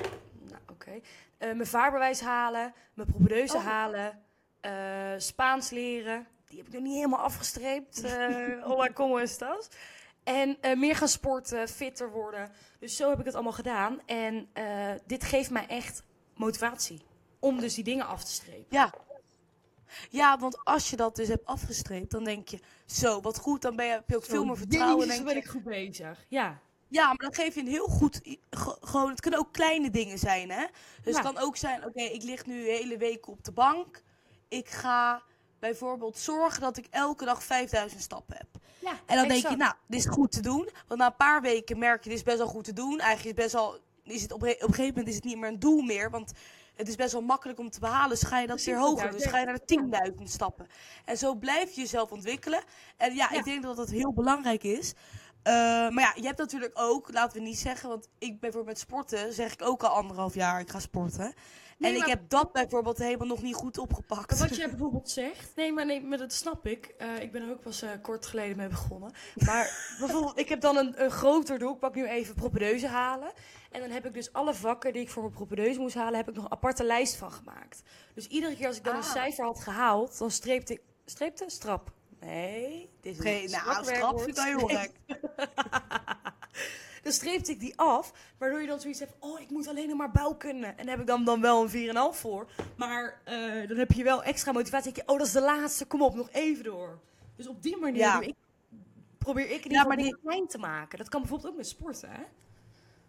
nou 0.49 0.61
oké, 0.72 0.90
eh, 1.38 1.52
mijn 1.52 1.66
vaarbewijs 1.66 2.20
halen, 2.20 2.75
mijn 2.94 3.08
propedeuse 3.08 3.56
Oh. 3.56 3.64
halen, 3.64 4.22
eh, 4.64 5.19
Spaans 5.19 5.70
leren. 5.70 6.26
Die 6.49 6.58
heb 6.58 6.66
ik 6.66 6.72
nog 6.72 6.82
niet 6.82 6.94
helemaal 6.94 7.19
afgestreept. 7.20 8.02
eh 8.02 8.62
hola, 8.69 8.88
como 8.93 9.16
estas? 9.16 9.69
En 10.25 10.56
eh, 10.61 10.76
meer 10.76 10.96
gaan 10.96 11.08
sporten, 11.08 11.69
fitter 11.69 12.11
worden. 12.11 12.52
Dus 12.78 12.96
zo 12.96 13.08
heb 13.11 13.19
ik 13.19 13.25
het 13.25 13.34
allemaal 13.34 13.52
gedaan. 13.52 14.00
En 14.06 14.49
dit 15.06 15.25
geeft 15.25 15.50
mij 15.50 15.66
echt 15.66 16.02
motivatie. 16.37 17.02
Om 17.40 17.61
dus 17.61 17.75
die 17.75 17.84
dingen 17.84 18.06
af 18.06 18.25
te 18.25 18.31
strepen. 18.31 18.66
ja. 18.69 18.93
Ja, 20.11 20.38
want 20.38 20.64
als 20.64 20.90
je 20.90 20.96
dat 20.96 21.16
dus 21.16 21.28
hebt 21.28 21.46
afgestreept, 21.46 22.11
dan 22.11 22.25
denk 22.25 22.49
je, 22.49 22.58
zo, 22.87 23.20
wat 23.20 23.38
goed, 23.38 23.62
dan 23.62 23.76
ben 23.76 23.87
je, 23.87 23.93
heb 23.93 24.08
je 24.08 24.16
ook 24.16 24.25
veel 24.25 24.44
meer 24.44 24.56
vertrouwen. 24.56 25.08
Denk 25.08 25.25
ben 25.25 25.37
ik 25.37 25.46
goed 25.46 25.62
bezig. 25.64 26.25
Ja. 26.28 26.61
Ja, 26.88 27.06
maar 27.06 27.16
dan 27.16 27.34
geef 27.34 27.55
je 27.55 27.61
een 27.61 27.66
heel 27.66 27.87
goed. 27.87 28.20
Gewoon, 28.81 29.11
het 29.11 29.20
kunnen 29.20 29.40
ook 29.40 29.52
kleine 29.52 29.90
dingen 29.90 30.19
zijn, 30.19 30.50
hè? 30.50 30.66
Dus 31.02 31.16
Ja. 31.16 31.22
het 31.22 31.32
kan 31.32 31.38
ook 31.38 31.56
zijn: 31.56 31.84
oké, 31.84 32.02
ik 32.02 32.22
lig 32.22 32.46
nu 32.46 32.64
de 32.64 32.70
hele 32.70 32.96
week 32.96 33.28
op 33.28 33.44
de 33.44 33.52
bank. 33.52 34.02
Ik 34.55 34.69
ga 34.69 35.23
bijvoorbeeld 35.59 36.19
zorgen 36.19 36.61
dat 36.61 36.77
ik 36.77 36.87
elke 36.91 37.25
dag 37.25 37.43
5000 37.45 38.03
stappen 38.03 38.37
heb. 38.37 38.47
ja 38.79 38.91
En 39.06 39.17
dan 39.17 39.29
denk 39.29 39.49
je, 39.49 39.56
nou, 39.56 39.75
dit 39.87 39.99
is 40.01 40.06
goed 40.06 40.33
te 40.33 40.41
doen. 40.43 40.69
Want 40.89 41.01
na 41.01 41.06
een 41.06 41.17
paar 41.17 41.41
weken 41.43 41.79
merk 41.79 42.03
je, 42.05 42.09
dit 42.09 42.19
is 42.19 42.25
best 42.25 42.39
wel 42.39 42.47
goed 42.47 42.65
te 42.65 42.73
doen. 42.73 43.01
Eigenlijk 43.01 43.39
is 43.39 43.43
best 43.45 43.55
wel. 43.55 43.79
Is 44.05 44.23
het 44.23 44.33
op, 44.33 44.43
een- 44.43 44.49
op 44.55 44.61
een 44.61 44.67
gegeven 44.69 44.87
moment 44.89 45.09
is 45.09 45.15
het 45.15 45.25
niet 45.25 45.39
meer 45.39 45.49
een 45.49 45.59
doel 45.59 45.81
meer. 45.83 46.11
Want 46.11 46.33
het 46.75 46.89
is 46.89 46.95
best 46.97 47.12
wel 47.12 47.23
makkelijk 47.23 47.59
om 47.59 47.71
te 47.71 47.81
behalen. 47.81 48.09
Dus 48.09 48.23
ga 48.23 48.39
je 48.39 48.47
dat 48.47 48.62
weer 48.65 48.79
hoger. 48.79 49.11
Dus 49.11 49.25
ga 49.27 49.39
je 49.39 49.45
naar 49.47 49.59
de 49.65 50.11
10.000 50.17 50.23
stappen. 50.31 50.67
En 51.05 51.19
zo 51.19 51.35
blijf 51.35 51.75
je 51.75 51.81
jezelf 51.81 52.11
ontwikkelen. 52.12 52.61
En 52.97 53.15
ja, 53.15 53.29
Ja. 53.33 53.39
ik 53.39 53.45
denk 53.45 53.62
dat 53.62 53.77
dat 53.77 53.91
heel 53.91 54.12
belangrijk 54.12 54.62
is. 54.62 54.93
Eh, 55.44 55.52
maar 55.88 56.00
ja, 56.00 56.12
je 56.16 56.26
hebt 56.26 56.38
natuurlijk 56.38 56.73
ook, 56.75 57.12
laten 57.12 57.38
we 57.38 57.45
niet 57.45 57.59
zeggen, 57.59 57.88
want 57.88 58.09
ik 58.19 58.40
bijvoorbeeld 58.40 58.76
met 58.76 58.78
sporten 58.78 59.33
zeg 59.33 59.52
ik 59.52 59.62
ook 59.62 59.83
al 59.83 59.90
anderhalf 59.90 60.35
jaar 60.35 60.61
ik 60.61 60.71
ga 60.71 60.80
sporten. 60.80 61.35
Nee, 61.78 61.92
en 61.95 61.99
ik 62.00 62.07
heb 62.07 62.28
dat 62.28 62.52
bijvoorbeeld 62.52 62.99
helemaal 62.99 63.26
nog 63.26 63.42
niet 63.42 63.54
goed 63.54 63.78
opgepakt. 63.78 64.38
Wat 64.38 64.57
jij 64.57 64.69
bijvoorbeeld 64.69 65.11
zegt. 65.11 65.57
Nee, 65.57 65.73
maar, 65.73 65.87
nee, 65.87 66.02
maar 66.04 66.19
dat 66.19 66.33
snap 66.33 66.66
ik. 66.66 66.95
Eh, 66.99 67.21
ik 67.21 67.33
ben 67.33 67.42
er 67.42 67.50
ook 67.50 67.61
pas 67.61 67.83
eh, 67.83 67.90
kort 68.02 68.26
geleden 68.26 68.57
mee 68.57 68.69
begonnen. 68.69 69.12
Maar 69.35 69.64
bijvoorbeeld, 70.00 70.38
ik 70.38 70.49
heb 70.49 70.61
dan 70.61 70.76
een, 70.76 71.02
een 71.04 71.11
groter 71.11 71.59
doel. 71.59 71.73
Ik 71.73 71.78
pak 71.78 71.95
nu 71.95 72.07
even 72.09 72.35
propedeuse 72.35 72.87
halen. 72.88 73.33
En 73.71 73.80
dan 73.80 73.90
heb 73.90 74.07
ik 74.07 74.14
dus 74.14 74.33
alle 74.33 74.54
vakken 74.54 74.92
die 74.92 75.02
ik 75.02 75.11
voor 75.11 75.23
mijn 75.23 75.35
propedeuse 75.35 75.80
moest 75.80 75.95
halen, 75.95 76.16
heb 76.16 76.28
ik 76.28 76.35
nog 76.35 76.45
een 76.45 76.52
aparte 76.52 76.85
lijst 76.85 77.16
van 77.16 77.33
gemaakt. 77.33 77.83
Dus 78.14 78.26
iedere 78.26 78.57
keer 78.57 78.66
als 78.66 78.76
ik 78.76 78.85
dan 78.85 78.95
een 78.95 79.00
Ah. 79.02 79.11
cijfer 79.12 79.45
had 79.45 79.61
gehaald, 79.61 80.19
dan 80.19 80.30
streepte 80.30 80.73
ik. 80.73 80.80
Streepte? 81.04 81.45
Strap. 81.47 81.92
Nee, 82.25 82.90
dit 83.00 83.14
is 83.14 83.21
Geen, 83.21 83.45
een 83.45 83.50
nou, 83.50 83.85
strap 83.85 84.21
vind 84.21 84.38
ik 84.38 84.45
heel 84.45 84.69
gek. 84.69 84.90
Dan 87.02 87.12
streepte 87.12 87.50
ik 87.50 87.61
die 87.61 87.76
af, 87.76 88.12
waardoor 88.38 88.61
je 88.61 88.66
dan 88.66 88.81
zoiets 88.81 89.00
hebt, 89.00 89.14
oh, 89.19 89.40
ik 89.40 89.50
moet 89.50 89.69
alleen 89.69 89.88
nog 89.88 89.97
maar 89.99 90.11
bouwkunde. 90.11 90.66
En 90.66 90.76
daar 90.76 90.88
heb 90.88 91.00
ik 91.00 91.07
dan, 91.07 91.25
dan 91.25 91.40
wel 91.40 91.69
een 91.73 92.12
4,5 92.14 92.19
voor. 92.19 92.50
Maar 92.76 93.21
eh, 93.25 93.69
dan 93.69 93.76
heb 93.76 93.93
je 93.93 94.02
wel 94.04 94.23
extra 94.23 94.52
motivatie. 94.52 94.93
Denk 94.93 95.07
je, 95.07 95.12
oh, 95.12 95.19
dat 95.19 95.26
is 95.26 95.33
de 95.33 95.40
laatste, 95.40 95.85
kom 95.85 96.02
op, 96.02 96.14
nog 96.14 96.28
even 96.31 96.64
door. 96.64 96.99
Dus 97.37 97.47
op 97.47 97.62
die 97.62 97.76
manier 97.76 98.00
Ja. 98.00 98.14
doe 98.14 98.26
ik, 98.26 98.35
probeer 99.19 99.50
ik 99.50 99.64
in 99.64 99.71
Ja, 99.71 99.85
maar 99.85 99.97
dingen 99.97 100.19
klein 100.23 100.47
te 100.47 100.59
maken. 100.59 100.99
Dat 100.99 101.09
kan 101.09 101.21
bijvoorbeeld 101.21 101.50
ook 101.50 101.57
met 101.57 101.66
sporten, 101.69 102.11
hè? 102.11 102.23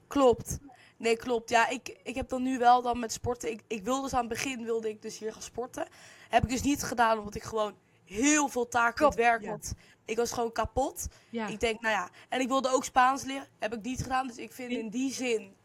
Klopt. 0.08 0.58
Nee, 0.98 1.18
klopt. 1.18 1.50
Ja, 1.50 1.68
ik, 1.68 2.00
ik 2.04 2.16
heb 2.16 2.30
dan 2.30 2.44
nu 2.44 2.58
wel 2.58 2.82
dan 2.82 3.00
met 3.00 3.12
sporten. 3.12 3.52
Ik, 3.52 3.62
ik 3.68 3.84
wilde 3.84 4.02
dus 4.02 4.14
aan 4.14 4.20
het 4.20 4.30
begin 4.30 4.64
wilde 4.64 4.90
ik 4.90 5.02
dus 5.02 5.18
hier 5.18 5.34
gaan 5.34 5.42
sporten. 5.42 5.88
Heb 6.30 6.44
ik 6.44 6.50
dus 6.50 6.62
niet 6.62 6.84
gedaan 6.84 7.18
omdat 7.18 7.36
ik 7.36 7.44
gewoon 7.44 7.76
heel 8.06 8.48
veel 8.48 8.68
taken 8.68 9.04
aan 9.04 9.12
het 9.12 9.20
werk 9.20 9.42
ja. 9.42 9.58
Ik 10.06 10.18
was 10.18 10.32
gewoon 10.32 10.52
kapot. 10.52 11.08
Ja. 11.30 11.48
Ik 11.48 11.60
denk, 11.60 11.82
nou 11.82 11.94
ja. 11.94 12.10
En 12.30 12.40
ik 12.40 12.48
wilde 12.48 12.70
ook 12.70 12.84
Spaans 12.84 13.24
leren. 13.24 13.48
Heb 13.60 13.74
ik 13.74 13.82
niet 13.82 14.02
gedaan. 14.02 14.28
Dus 14.28 14.38
ik 14.38 14.52
vind 14.52 14.72
in 14.72 14.90
die 14.90 15.14
zin 15.14 15.56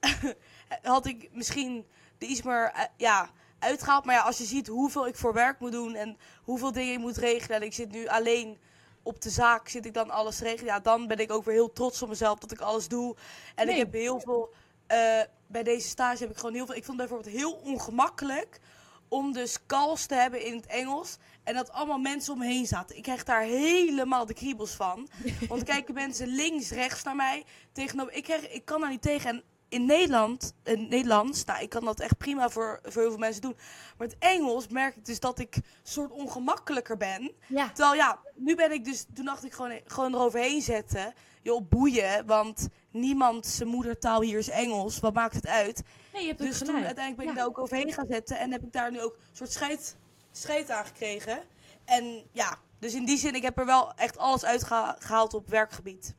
had 0.82 1.06
ik 1.06 1.28
misschien 1.32 1.86
er 2.18 2.26
iets 2.26 2.42
meer 2.42 2.70
eh, 2.74 2.82
ja, 2.96 3.30
uitgehaald. 3.58 4.04
Maar 4.04 4.14
ja, 4.14 4.20
als 4.20 4.38
je 4.38 4.44
ziet 4.44 4.66
hoeveel 4.66 5.06
ik 5.06 5.16
voor 5.16 5.32
werk 5.32 5.60
moet 5.60 5.72
doen 5.72 5.94
en 5.94 6.16
hoeveel 6.42 6.72
dingen 6.72 6.92
ik 6.92 6.98
moet 6.98 7.16
regelen. 7.16 7.56
En 7.56 7.62
ik 7.62 7.74
zit 7.74 7.90
nu 7.90 8.06
alleen 8.06 8.58
op 9.02 9.20
de 9.20 9.30
zaak, 9.30 9.68
zit 9.68 9.86
ik 9.86 9.94
dan 9.94 10.10
alles 10.10 10.40
regelen. 10.40 10.72
Ja, 10.72 10.80
dan 10.80 11.06
ben 11.06 11.18
ik 11.18 11.32
ook 11.32 11.44
weer 11.44 11.54
heel 11.54 11.72
trots 11.72 12.02
op 12.02 12.08
mezelf 12.08 12.38
dat 12.38 12.52
ik 12.52 12.60
alles 12.60 12.88
doe. 12.88 13.16
En 13.54 13.66
Nee. 13.66 13.74
ik 13.74 13.80
heb 13.80 13.92
heel 13.92 14.20
veel, 14.20 14.52
eh, 14.86 15.20
bij 15.46 15.62
deze 15.62 15.88
stage 15.88 16.22
heb 16.22 16.30
ik 16.30 16.36
gewoon 16.36 16.54
heel 16.54 16.66
veel. 16.66 16.74
Ik 16.74 16.84
vond 16.84 17.00
het 17.00 17.08
bijvoorbeeld 17.08 17.36
heel 17.36 17.52
ongemakkelijk 17.52 18.60
om 19.08 19.32
dus 19.32 19.58
calls 19.66 20.06
te 20.06 20.14
hebben 20.14 20.44
in 20.44 20.56
het 20.56 20.66
Engels 20.66 21.16
En 21.44 21.54
dat 21.54 21.72
allemaal 21.72 21.98
mensen 21.98 22.32
om 22.32 22.38
me 22.38 22.46
heen 22.46 22.66
zaten. 22.66 22.96
Ik 22.96 23.02
krijg 23.02 23.24
daar 23.24 23.42
helemaal 23.42 24.26
de 24.26 24.34
kriebels 24.34 24.74
van. 24.74 25.08
Want 25.48 25.62
kijken 25.62 25.94
mensen 25.94 26.26
links, 26.26 26.70
rechts 26.70 27.02
naar 27.02 27.16
mij. 27.16 27.44
Tegenover, 27.72 28.12
ik, 28.12 28.24
krijg, 28.24 28.48
ik 28.48 28.64
kan 28.64 28.80
daar 28.80 28.90
niet 28.90 29.02
tegen. 29.02 29.30
En 29.30 29.42
in 29.68 29.86
Nederland, 29.86 30.54
in 30.64 30.88
Nederlands, 30.88 31.44
nou, 31.44 31.62
ik 31.62 31.68
kan 31.68 31.84
dat 31.84 32.00
echt 32.00 32.18
prima 32.18 32.50
voor, 32.50 32.80
voor 32.82 33.02
heel 33.02 33.10
veel 33.10 33.20
mensen 33.20 33.42
doen. 33.42 33.56
Maar 33.96 34.06
het 34.06 34.16
Engels 34.18 34.68
merk 34.68 34.96
ik 34.96 35.04
dus 35.04 35.20
dat 35.20 35.38
ik 35.38 35.56
soort 35.82 36.10
ongemakkelijker 36.10 36.96
ben. 36.96 37.32
Ja. 37.46 37.70
Terwijl 37.72 37.94
ja, 37.94 38.18
nu 38.34 38.54
ben 38.54 38.72
ik 38.72 38.84
dus, 38.84 39.06
toen 39.14 39.24
dacht 39.24 39.44
ik 39.44 39.52
gewoon, 39.52 39.80
gewoon 39.86 40.14
eroverheen 40.14 40.62
zetten. 40.62 41.14
Joh, 41.42 41.68
boeien, 41.68 42.26
want 42.26 42.68
niemand 42.90 43.46
zijn 43.46 43.68
moedertaal 43.68 44.20
hier 44.20 44.38
is 44.38 44.48
Engels. 44.48 44.98
Wat 44.98 45.14
maakt 45.14 45.34
het 45.34 45.46
uit? 45.46 45.82
Nee, 46.16 46.24
je 46.24 46.30
hebt 46.30 46.42
ook 46.42 46.48
Dus 46.48 46.58
toen 46.58 46.74
uiteindelijk 46.84 47.16
ben 47.16 47.24
ik 47.26 47.30
Ja. 47.30 47.36
daar 47.36 47.46
ook 47.46 47.58
overheen 47.58 47.92
gaan 47.92 48.06
zetten. 48.08 48.38
En 48.38 48.52
heb 48.52 48.62
ik 48.62 48.72
daar 48.72 48.90
nu 48.90 49.00
ook 49.00 49.14
een 49.14 49.36
soort 49.36 49.52
scheid, 49.52 49.96
scheid 50.32 50.70
aan 50.70 50.84
gekregen. 50.84 51.38
En 51.84 52.22
ja, 52.32 52.58
dus 52.78 52.94
in 52.94 53.04
die 53.04 53.18
zin, 53.18 53.34
ik 53.34 53.42
heb 53.42 53.58
er 53.58 53.66
wel 53.66 53.94
echt 53.94 54.18
alles 54.18 54.44
uitgehaald 54.44 55.34
op 55.34 55.48
werkgebied. 55.48 56.14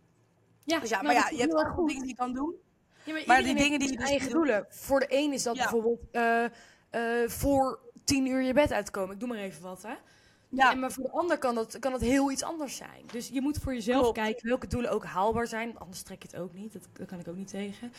Ja, 0.64 0.80
Dus 0.80 0.90
ja, 0.90 1.02
nou, 1.02 1.14
maar 1.14 1.16
ja, 1.16 1.30
je 1.38 1.42
hebt 1.42 1.68
goed. 1.70 1.88
dingen 1.88 2.02
die 2.02 2.12
je 2.12 2.16
kan 2.18 2.34
doen. 2.34 2.56
Ja, 3.04 3.22
maar, 3.26 3.44
die 3.44 3.56
dingen 3.56 3.80
die 3.80 3.92
je 3.92 3.98
dus 3.98 4.10
eigen 4.10 4.30
doelen. 4.32 4.66
Voor 4.70 5.00
de 5.00 5.06
een 5.10 5.34
is 5.34 5.44
dat 5.44 5.56
Ja. 5.56 5.62
bijvoorbeeld 5.62 6.00
eh, 6.12 6.46
eh, 6.90 7.30
voor 7.30 7.80
tien 8.04 8.26
uur 8.28 8.42
je 8.42 8.54
bed 8.54 8.72
uitkomen. 8.72 9.14
Ik 9.14 9.20
doe 9.20 9.30
maar 9.30 9.38
even 9.38 9.62
wat, 9.62 9.82
hè. 9.82 9.94
Ja, 10.50 10.72
En 10.72 10.80
maar 10.80 10.92
voor 10.92 11.04
de 11.04 11.12
ander 11.12 11.38
kan 11.38 11.56
dat, 11.56 11.80
kan 11.80 11.92
dat 11.92 12.02
heel 12.02 12.32
iets 12.32 12.44
anders 12.44 12.76
zijn. 12.76 13.04
Dus 13.12 13.28
je 13.28 13.42
moet 13.42 13.58
voor 13.58 13.74
jezelf 13.74 14.02
Klopt. 14.02 14.18
kijken 14.18 14.48
welke 14.48 14.68
doelen 14.68 14.92
ook 14.92 15.06
haalbaar 15.06 15.48
zijn. 15.48 15.80
Anders 15.80 16.02
trek 16.02 16.22
je 16.22 16.28
het 16.32 16.42
ook 16.42 16.54
niet. 16.54 16.74
Dat, 16.74 17.08
kan 17.08 17.20
ik 17.20 17.28
ook 17.28 17.36
niet 17.36 17.48
tegen. 17.48 17.94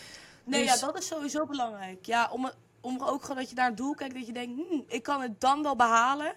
nee, 0.45 0.67
dus- 0.67 0.81
ja, 0.81 0.87
dat 0.87 0.99
is 0.99 1.07
sowieso 1.07 1.47
belangrijk. 1.47 2.07
Ja, 2.07 2.31
om, 2.31 2.51
om 2.81 3.03
ook 3.03 3.23
gewoon 3.23 3.37
dat 3.37 3.49
je 3.49 3.55
naar 3.55 3.69
een 3.69 3.75
doel 3.75 3.95
kijkt, 3.95 4.15
dat 4.15 4.27
je 4.27 4.33
denkt, 4.33 4.69
hm, 4.69 4.81
ik 4.87 5.03
kan 5.03 5.21
het 5.21 5.41
dan 5.41 5.63
wel 5.63 5.77
behalen. 5.77 6.33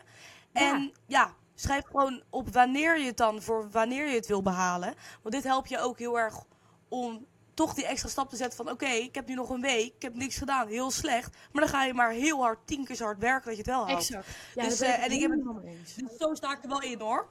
En 0.51 0.91
ja, 1.06 1.34
schrijf 1.56 1.86
gewoon 1.86 2.24
op 2.30 2.50
wanneer 2.50 3.00
je 3.00 3.06
het 3.06 3.18
dan, 3.18 3.41
voor 3.41 3.70
wanneer 3.70 4.08
je 4.08 4.15
het 4.15 4.27
wil 4.27 4.41
behalen. 4.41 4.94
Want 5.22 5.36
dit 5.36 5.44
helpt 5.44 5.70
je 5.70 5.80
ook 5.80 6.00
heel 6.00 6.20
erg 6.20 6.44
om 6.89 7.25
toch 7.53 7.74
die 7.74 7.86
extra 7.86 8.10
stap 8.10 8.29
te 8.29 8.36
zetten 8.36 8.58
van, 8.65 8.70
oké, 8.74 8.86
ik 8.86 9.15
heb 9.15 9.27
nu 9.27 9.34
nog 9.34 9.50
een 9.50 9.62
week, 9.62 9.93
ik 9.96 10.01
heb 10.01 10.15
niks 10.15 10.38
gedaan, 10.38 10.67
heel 10.67 10.91
slecht. 10.91 11.36
Maar 11.51 11.62
dan 11.62 11.72
ga 11.72 11.84
je 11.86 11.93
maar 11.93 12.12
heel 12.12 12.41
hard, 12.41 12.60
tien 12.67 12.86
keer 12.86 12.96
zo 12.96 13.03
hard 13.03 13.20
werken 13.20 13.46
dat 13.46 13.51
je 13.53 13.58
het 13.62 13.72
wel 13.72 13.88
haalt. 13.88 13.98
Exact. 14.00 14.27
Ja, 14.55 14.63
Dus, 14.63 14.79
eh, 14.79 15.03
en 15.03 15.12
ik 15.12 15.22
heb 15.22 15.31
het- 15.31 15.63
eens. 15.65 15.93
Dus 15.96 16.17
zo 16.17 16.34
sta 16.36 16.51
ik 16.51 16.63
er 16.63 16.70
wel 16.70 16.81
in 16.81 17.00
hoor. 17.00 17.27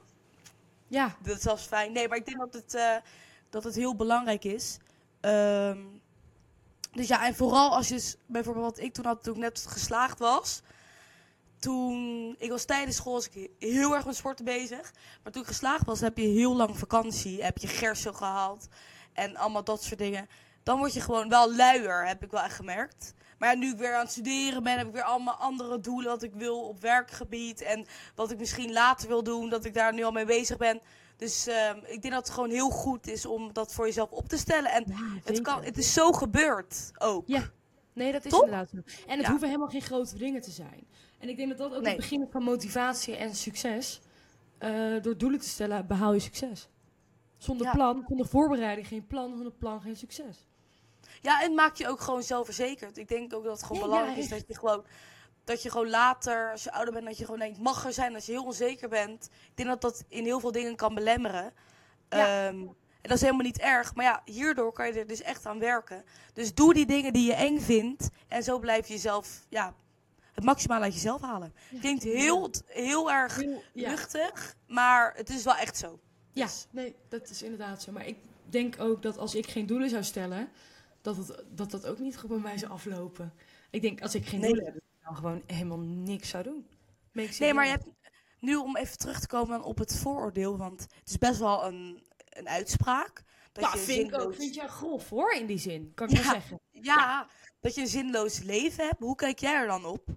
Ja, 0.87 1.15
Dat 1.23 1.35
is 1.35 1.41
zelfs 1.41 1.65
fijn. 1.65 1.91
Nee, 1.91 2.07
maar 2.07 2.17
ik 2.17 2.25
denk 2.25 2.37
dat 2.37 2.53
het, 2.53 2.73
eh, 2.73 2.95
dat 3.49 3.63
het 3.63 3.75
heel 3.75 3.95
belangrijk 3.95 4.43
is. 4.43 4.77
Ehm, 5.21 5.79
dus 6.91 7.07
ja, 7.07 7.25
en 7.25 7.35
vooral 7.35 7.75
als 7.75 7.87
je 7.87 8.15
bijvoorbeeld 8.25 8.65
wat 8.65 8.79
ik 8.79 8.93
toen 8.93 9.05
had, 9.05 9.23
toen 9.23 9.33
ik 9.33 9.39
net 9.39 9.65
geslaagd 9.67 10.19
was. 10.19 10.61
Toen, 11.59 12.35
ik 12.39 12.49
was 12.49 12.65
tijdens 12.65 12.95
school 12.95 13.13
was 13.13 13.29
ik 13.29 13.49
heel 13.59 13.95
erg 13.95 14.05
met 14.05 14.15
sporten 14.15 14.45
bezig. 14.45 14.91
Maar 15.23 15.31
toen 15.31 15.41
ik 15.41 15.47
geslaagd 15.47 15.85
was, 15.85 15.99
heb 15.99 16.17
je 16.17 16.27
heel 16.27 16.55
lang 16.55 16.77
vakantie. 16.77 17.43
Heb 17.43 17.57
je 17.57 17.67
gerso 17.67 18.13
gehaald. 18.13 18.67
En 19.13 19.35
allemaal 19.35 19.63
dat 19.63 19.83
soort 19.83 19.99
dingen. 19.99 20.27
Dan 20.63 20.77
word 20.77 20.93
je 20.93 21.01
gewoon 21.01 21.29
wel 21.29 21.55
luier, 21.55 22.07
heb 22.07 22.23
ik 22.23 22.31
wel 22.31 22.41
echt 22.41 22.55
gemerkt. 22.55 23.13
Maar 23.37 23.49
ja, 23.51 23.57
nu 23.59 23.71
ik 23.71 23.77
weer 23.77 23.93
aan 23.93 24.01
het 24.03 24.11
studeren 24.11 24.63
ben, 24.63 24.77
heb 24.77 24.87
ik 24.87 24.93
weer 24.93 25.03
allemaal 25.03 25.33
andere 25.35 25.79
doelen 25.79 26.09
wat 26.11 26.23
ik 26.23 26.33
wil 26.33 26.59
op 26.67 26.79
werkgebied. 26.81 27.61
En 27.61 27.85
wat 28.15 28.31
ik 28.31 28.37
misschien 28.39 28.71
later 28.71 29.07
wil 29.07 29.23
doen, 29.23 29.49
dat 29.49 29.65
ik 29.65 29.73
daar 29.73 29.93
nu 29.93 30.03
al 30.03 30.11
mee 30.11 30.25
bezig 30.25 30.57
ben. 30.57 30.79
Dus 31.17 31.47
ehm, 31.47 31.77
ik 31.77 32.01
denk 32.01 32.13
dat 32.13 32.25
het 32.25 32.33
gewoon 32.33 32.49
heel 32.49 32.69
goed 32.69 33.07
is 33.07 33.25
om 33.25 33.53
dat 33.53 33.73
voor 33.73 33.85
jezelf 33.85 34.11
op 34.11 34.29
te 34.29 34.37
stellen. 34.37 34.71
En 34.71 34.83
het, 35.23 35.41
kan, 35.41 35.63
het 35.63 35.77
is 35.77 35.93
zo 35.93 36.11
gebeurd 36.11 36.91
ook. 36.97 37.23
Ja. 37.27 37.49
Nee, 37.93 38.11
dat 38.11 38.25
is 38.25 38.31
inderdaad 38.33 38.69
zo. 38.69 38.77
En 39.07 39.15
het 39.17 39.21
Ja. 39.21 39.29
hoeven 39.29 39.47
helemaal 39.47 39.69
geen 39.69 39.81
grote 39.81 40.17
dingen 40.17 40.41
te 40.41 40.51
zijn. 40.51 40.87
En 41.19 41.29
ik 41.29 41.37
denk 41.37 41.49
dat 41.49 41.57
dat 41.57 41.73
ook 41.73 41.81
Nee. 41.81 41.91
het 41.91 42.01
begin 42.01 42.21
is 42.21 42.27
van 42.31 42.43
motivatie 42.43 43.15
en 43.15 43.35
succes. 43.35 44.01
Eh, 44.57 44.71
door 45.01 45.17
doelen 45.17 45.39
te 45.39 45.49
stellen 45.49 45.87
behaal 45.87 46.13
je 46.13 46.19
succes. 46.19 46.67
Zonder 47.43 47.65
Ja. 47.65 47.73
plan, 47.73 48.03
zonder 48.07 48.27
voorbereiding 48.27 48.87
geen 48.87 49.07
plan, 49.07 49.31
zonder 49.35 49.51
plan 49.51 49.81
geen 49.81 49.95
succes. 49.95 50.47
Ja, 51.21 51.39
en 51.41 51.45
het 51.45 51.55
maakt 51.55 51.77
je 51.77 51.87
ook 51.87 51.99
gewoon 52.01 52.23
zelfverzekerd. 52.23 52.97
Ik 52.97 53.07
denk 53.07 53.33
ook 53.33 53.43
dat 53.43 53.53
het 53.53 53.63
gewoon 53.63 53.81
Ja, 53.81 53.87
belangrijk 53.87 54.17
ja, 54.17 54.23
is 54.23 54.29
dat 54.29 54.43
je 54.47 54.55
gewoon... 54.55 54.85
Dat 55.43 55.63
je 55.63 55.69
gewoon 55.69 55.89
later, 55.89 56.51
als 56.51 56.63
je 56.63 56.71
ouder 56.71 56.93
bent, 56.93 57.05
dat 57.05 57.17
je 57.17 57.23
gewoon 57.25 57.39
denkt, 57.39 57.59
mag 57.59 57.85
er 57.85 57.93
zijn 57.93 58.15
als 58.15 58.25
je 58.25 58.31
heel 58.31 58.43
onzeker 58.43 58.89
bent. 58.89 59.25
Ik 59.25 59.51
denk 59.55 59.69
dat 59.69 59.81
dat 59.81 60.03
in 60.07 60.23
heel 60.23 60.39
veel 60.39 60.51
dingen 60.51 60.75
kan 60.75 60.93
belemmeren. 60.95 61.53
Ehm, 62.09 62.55
en 62.57 62.75
dat 63.01 63.11
is 63.11 63.21
helemaal 63.21 63.45
niet 63.45 63.59
erg. 63.59 63.95
Maar 63.95 64.05
ja, 64.05 64.21
hierdoor 64.25 64.71
kan 64.73 64.87
je 64.87 64.93
er 64.99 65.07
dus 65.07 65.21
echt 65.21 65.45
aan 65.45 65.59
werken. 65.59 66.03
Dus 66.33 66.53
doe 66.53 66.73
die 66.73 66.85
dingen 66.85 67.13
die 67.13 67.25
je 67.25 67.33
eng 67.33 67.59
vindt. 67.59 68.09
En 68.27 68.43
zo 68.43 68.59
blijf 68.59 68.87
je 68.87 68.93
jezelf, 68.93 69.45
ja, 69.49 69.73
het 70.33 70.43
maximaal 70.43 70.81
uit 70.81 70.93
jezelf 70.93 71.21
halen. 71.21 71.53
Klinkt 71.79 72.03
heel, 72.03 72.49
heel 72.65 73.11
erg 73.11 73.37
luchtig, 73.73 74.55
maar 74.67 75.13
het 75.15 75.29
is 75.29 75.43
wel 75.43 75.55
echt 75.55 75.77
zo. 75.77 75.99
Ja, 76.33 76.47
nee, 76.71 76.95
dat 77.09 77.29
is 77.29 77.41
inderdaad 77.43 77.81
zo. 77.81 77.91
Maar 77.91 78.07
ik 78.07 78.17
denk 78.49 78.79
ook 78.79 79.01
dat 79.01 79.17
als 79.17 79.35
ik 79.35 79.47
geen 79.47 79.65
doelen 79.65 79.89
zou 79.89 80.03
stellen, 80.03 80.49
dat 81.01 81.17
het, 81.17 81.43
dat, 81.49 81.71
dat 81.71 81.85
ook 81.87 81.99
niet 81.99 82.17
gewoon 82.17 82.41
bij 82.41 82.49
mij 82.51 82.57
zou 82.59 82.71
aflopen. 82.71 83.33
Ik 83.69 83.81
denk, 83.81 84.01
als 84.01 84.15
ik 84.15 84.25
geen 84.25 84.39
Nee. 84.39 84.49
doelen 84.49 84.65
heb, 84.65 84.73
dat 84.73 84.83
ik 84.83 85.05
dan 85.05 85.15
gewoon 85.15 85.41
helemaal 85.45 85.79
niks 85.79 86.29
zou 86.29 86.43
doen. 86.43 86.67
Nee, 87.39 87.53
maar 87.53 87.65
je 87.65 87.71
hebt 87.71 87.85
nu 88.39 88.55
om 88.55 88.77
even 88.77 88.97
terug 88.97 89.19
te 89.19 89.27
komen 89.27 89.49
dan 89.59 89.63
op 89.63 89.77
het 89.77 89.97
vooroordeel, 89.99 90.57
want 90.57 90.81
het 90.81 91.09
is 91.09 91.17
best 91.17 91.39
wel 91.39 91.65
een, 91.65 92.03
een 92.29 92.47
uitspraak. 92.49 93.23
Dat 93.51 93.63
Ja, 93.63 93.71
je 93.73 93.79
vind 93.79 94.13
ik 94.13 94.19
ook. 94.19 94.35
Vind 94.35 94.55
jij 94.55 94.67
grof 94.67 95.09
hoor, 95.09 95.31
in 95.33 95.45
die 95.45 95.57
zin. 95.57 95.91
Kan 95.93 96.09
ik 96.09 96.15
wel 96.15 96.23
Ja. 96.23 96.31
zeggen. 96.31 96.59
Ja, 96.71 97.27
dat 97.59 97.75
je 97.75 97.81
een 97.81 97.87
zinloos 97.87 98.39
leven 98.39 98.85
hebt. 98.85 98.99
Hoe 98.99 99.15
kijk 99.15 99.39
jij 99.39 99.53
er 99.53 99.67
dan 99.67 99.85
op? 99.85 100.07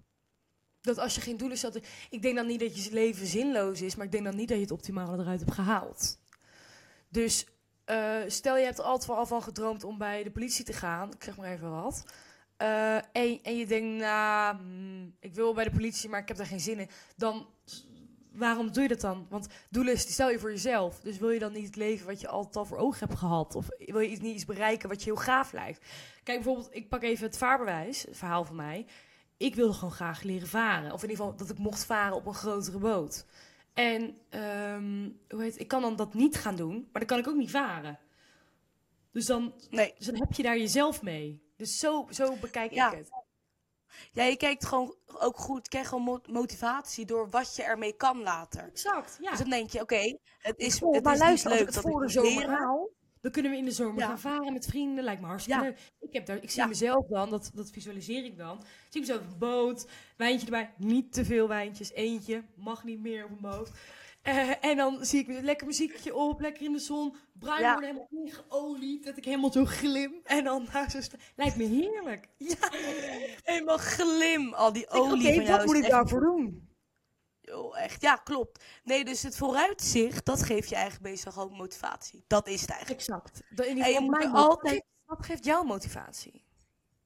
Dat 0.85 0.99
als 0.99 1.15
je 1.15 1.21
geen 1.21 1.37
doelen 1.37 1.57
stelt... 1.57 1.79
Ik 2.11 2.23
denk 2.23 2.37
dan 2.37 2.47
niet 2.47 2.61
dat 2.61 2.85
je 2.85 2.93
leven 2.93 3.27
zinloos 3.27 3.83
is, 3.83 3.97
maar 3.97 4.07
ik 4.07 4.13
denk 4.13 4.25
dan 4.25 4.37
niet 4.37 4.49
dat 4.49 4.57
je 4.57 4.63
het 4.63 4.73
optimale 4.73 5.23
eruit 5.23 5.41
hebt 5.41 5.53
gehaald. 5.53 6.19
Dus 7.09 7.47
eh, 7.85 8.17
stel 8.27 8.57
je 8.57 8.65
hebt 8.65 8.79
er 8.79 8.85
altijd 8.85 9.19
al 9.19 9.27
van 9.27 9.43
gedroomd 9.43 9.85
om 9.85 9.99
bij 9.99 10.23
de 10.23 10.31
politie 10.31 10.65
te 10.65 10.73
gaan, 10.73 11.13
ik 11.13 11.25
zeg 11.25 11.37
maar 11.37 11.53
even 11.53 11.71
wat. 11.71 12.05
Eh, 12.57 12.97
en, 12.97 13.39
en 13.43 13.57
je 13.57 13.67
denkt, 13.67 14.01
nou, 14.01 14.57
hmm, 14.57 15.17
ik 15.21 15.35
wil 15.35 15.55
bij 15.55 15.65
de 15.65 15.71
politie, 15.71 16.09
maar 16.09 16.21
ik 16.21 16.29
heb 16.29 16.37
daar 16.37 16.47
geen 16.47 16.61
zin 16.61 16.79
in. 16.79 16.89
Dan, 17.17 17.47
waarom 18.33 18.73
doe 18.73 18.83
je 18.83 18.89
dat 18.89 19.01
dan? 19.01 19.27
Want 19.31 19.47
doelen 19.71 19.99
stel 19.99 20.31
je 20.31 20.39
voor 20.39 20.51
jezelf. 20.51 21.01
Dus 21.01 21.19
wil 21.19 21.31
je 21.31 21.39
dan 21.39 21.53
niet 21.53 21.67
het 21.67 21.77
leven 21.77 22.07
wat 22.07 22.21
je 22.21 22.29
altijd 22.29 22.57
al 22.57 22.65
voor 22.65 22.79
ogen 22.79 23.07
hebt 23.07 23.19
gehad? 23.19 23.55
Of 23.55 23.67
wil 23.79 24.01
je 24.01 24.09
iets, 24.09 24.21
niet 24.21 24.35
iets 24.35 24.45
bereiken 24.45 24.89
wat 24.89 25.03
je 25.03 25.11
heel 25.11 25.23
gaaf 25.23 25.53
lijkt? 25.53 25.87
Kijk, 26.23 26.43
bijvoorbeeld, 26.43 26.75
ik 26.75 26.89
pak 26.89 27.03
even 27.03 27.27
het 27.27 27.37
vaarbewijs, 27.37 28.03
het 28.03 28.17
verhaal 28.17 28.45
van 28.45 28.57
mij. 28.57 28.87
Ik 29.37 29.55
wilde 29.55 29.73
gewoon 29.73 29.93
graag 29.95 30.23
leren 30.23 30.49
varen. 30.49 30.93
Of 30.93 31.03
in 31.03 31.11
ieder 31.11 31.25
geval 31.25 31.39
dat 31.39 31.51
ik 31.51 31.59
mocht 31.59 31.85
varen 31.85 32.17
op 32.17 32.27
een 32.27 32.35
grotere 32.35 32.79
boot. 32.79 33.25
En 33.73 34.19
ehm, 34.29 35.11
hoe 35.29 35.43
heet, 35.43 35.61
ik 35.61 35.69
kan 35.69 35.83
dan 35.83 35.97
dat 35.97 36.15
niet 36.15 36.37
gaan 36.37 36.57
doen, 36.57 36.75
maar 36.75 37.01
dan 37.03 37.07
kan 37.07 37.19
ik 37.19 37.29
ook 37.29 37.37
niet 37.37 37.51
varen. 37.51 37.99
Dus 39.13 39.27
dan, 39.27 39.55
Nee. 39.71 39.95
dus 39.99 40.07
dan 40.07 40.17
heb 40.17 40.33
je 40.33 40.43
daar 40.43 40.59
jezelf 40.59 41.03
mee. 41.03 41.43
Dus 41.57 41.79
zo, 41.79 42.07
zo 42.11 42.37
bekijk 42.41 42.73
Ja. 42.73 42.93
ik 42.93 42.99
het. 42.99 43.09
Ja, 44.13 44.25
je 44.25 44.37
kijkt 44.37 44.67
gewoon 44.67 44.95
ook 45.07 45.37
goed, 45.37 45.69
krijg 45.69 45.89
gewoon 45.89 46.05
mo- 46.05 46.21
motivatie 46.31 47.05
door 47.07 47.31
wat 47.31 47.57
je 47.57 47.63
ermee 47.63 47.93
kan 47.93 48.23
later. 48.23 48.65
Exact, 48.65 49.19
ja. 49.21 49.31
Dus 49.31 49.39
dan 49.39 49.51
denk 49.51 49.71
je, 49.71 49.81
oké, 49.81 50.19
het 50.39 50.59
is, 50.59 50.81
het 50.81 51.03
maar 51.05 51.13
is 51.13 51.19
luister, 51.21 51.27
niet 51.29 51.33
als 51.45 51.45
leuk 51.45 51.61
ik 51.61 51.67
het 51.67 51.75
dat 51.75 51.83
voor 51.93 52.01
de 52.01 52.09
zomer 52.09 52.49
haal, 52.49 52.89
dan 53.25 53.33
kunnen 53.33 53.51
we 53.53 53.59
in 53.59 53.65
de 53.65 53.71
zomer 53.71 53.99
Ja. 54.01 54.07
gaan 54.07 54.19
varen 54.19 54.53
met 54.53 54.67
vrienden. 54.67 55.05
Lijkt 55.05 55.21
me 55.21 55.27
hartstikke 55.27 55.61
Ja. 55.61 55.67
leuk. 55.67 55.79
Ik, 56.01 56.13
heb 56.13 56.27
daar, 56.27 56.43
ik 56.43 56.51
zie 56.51 56.63
Ja. 56.63 56.69
mezelf 56.69 57.07
dan, 57.07 57.31
dat, 57.31 57.51
dat 57.55 57.71
visualiseer 57.71 58.25
ik 58.25 58.39
dan. 58.39 58.59
Ik 58.59 58.67
zie 58.89 59.01
mezelf 59.01 59.21
op 59.21 59.27
een 59.33 59.39
boot, 59.39 59.87
wijntje 60.17 60.45
erbij. 60.47 60.73
Niet 60.79 61.13
te 61.13 61.25
veel 61.25 61.49
wijntjes, 61.49 61.93
eentje. 61.93 62.45
Mag 62.57 62.85
niet 62.85 63.01
meer 63.01 63.25
op 63.25 63.31
een 63.31 63.41
boot. 63.41 63.71
Eh, 64.23 64.65
en 64.65 64.77
dan 64.77 65.05
zie 65.05 65.21
ik 65.21 65.41
lekker 65.43 65.67
muziekje 65.67 66.15
op, 66.15 66.41
lekker 66.41 66.65
in 66.65 66.73
de 66.73 66.79
zon. 66.79 67.15
Bruin 67.33 67.61
Ja. 67.61 67.73
worden, 67.73 67.89
helemaal 67.91 68.09
ingeolied, 68.25 69.05
dat 69.05 69.17
ik 69.17 69.25
helemaal 69.25 69.53
zo 69.53 69.65
glim. 69.65 70.21
En 70.25 70.45
dan 70.45 70.67
nou 70.73 70.89
zo 70.91 70.99
Lijkt 71.37 71.57
me 71.57 71.65
heerlijk. 71.65 72.29
Ja. 72.39 72.55
Helemaal 73.45 73.79
glim, 73.79 74.53
al 74.55 74.73
die 74.73 74.89
olie 74.91 75.35
van 75.35 75.35
jou. 75.35 75.47
wat 75.51 75.59
is 75.61 75.65
moet 75.67 75.77
ik 75.85 75.91
daarvoor 75.91 76.21
doen? 76.21 76.69
Joh, 77.47 77.79
echt, 77.79 78.03
ja, 78.03 78.17
klopt. 78.17 78.65
Nee, 78.85 79.05
dus 79.05 79.23
het 79.23 79.37
vooruitzicht, 79.37 80.25
dat 80.25 80.43
geeft 80.43 80.69
je 80.69 80.75
eigenlijk 80.75 81.05
meestal 81.05 81.33
gewoon 81.33 81.53
motivatie. 81.53 82.25
Dat 82.27 82.49
is 82.49 82.61
het 82.61 82.71
eigenlijk. 82.71 83.01
Exact. 83.01 83.43
En 83.57 83.77
je 83.77 84.01
moet 84.01 84.29
altijd 84.33 84.85
Wat 85.05 85.27
geeft 85.27 85.45
jou 85.45 85.67
motivatie? 85.67 86.45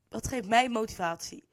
Wat 0.09 0.29
geeft 0.29 0.49
mij 0.49 0.69
motivatie? 0.69 1.49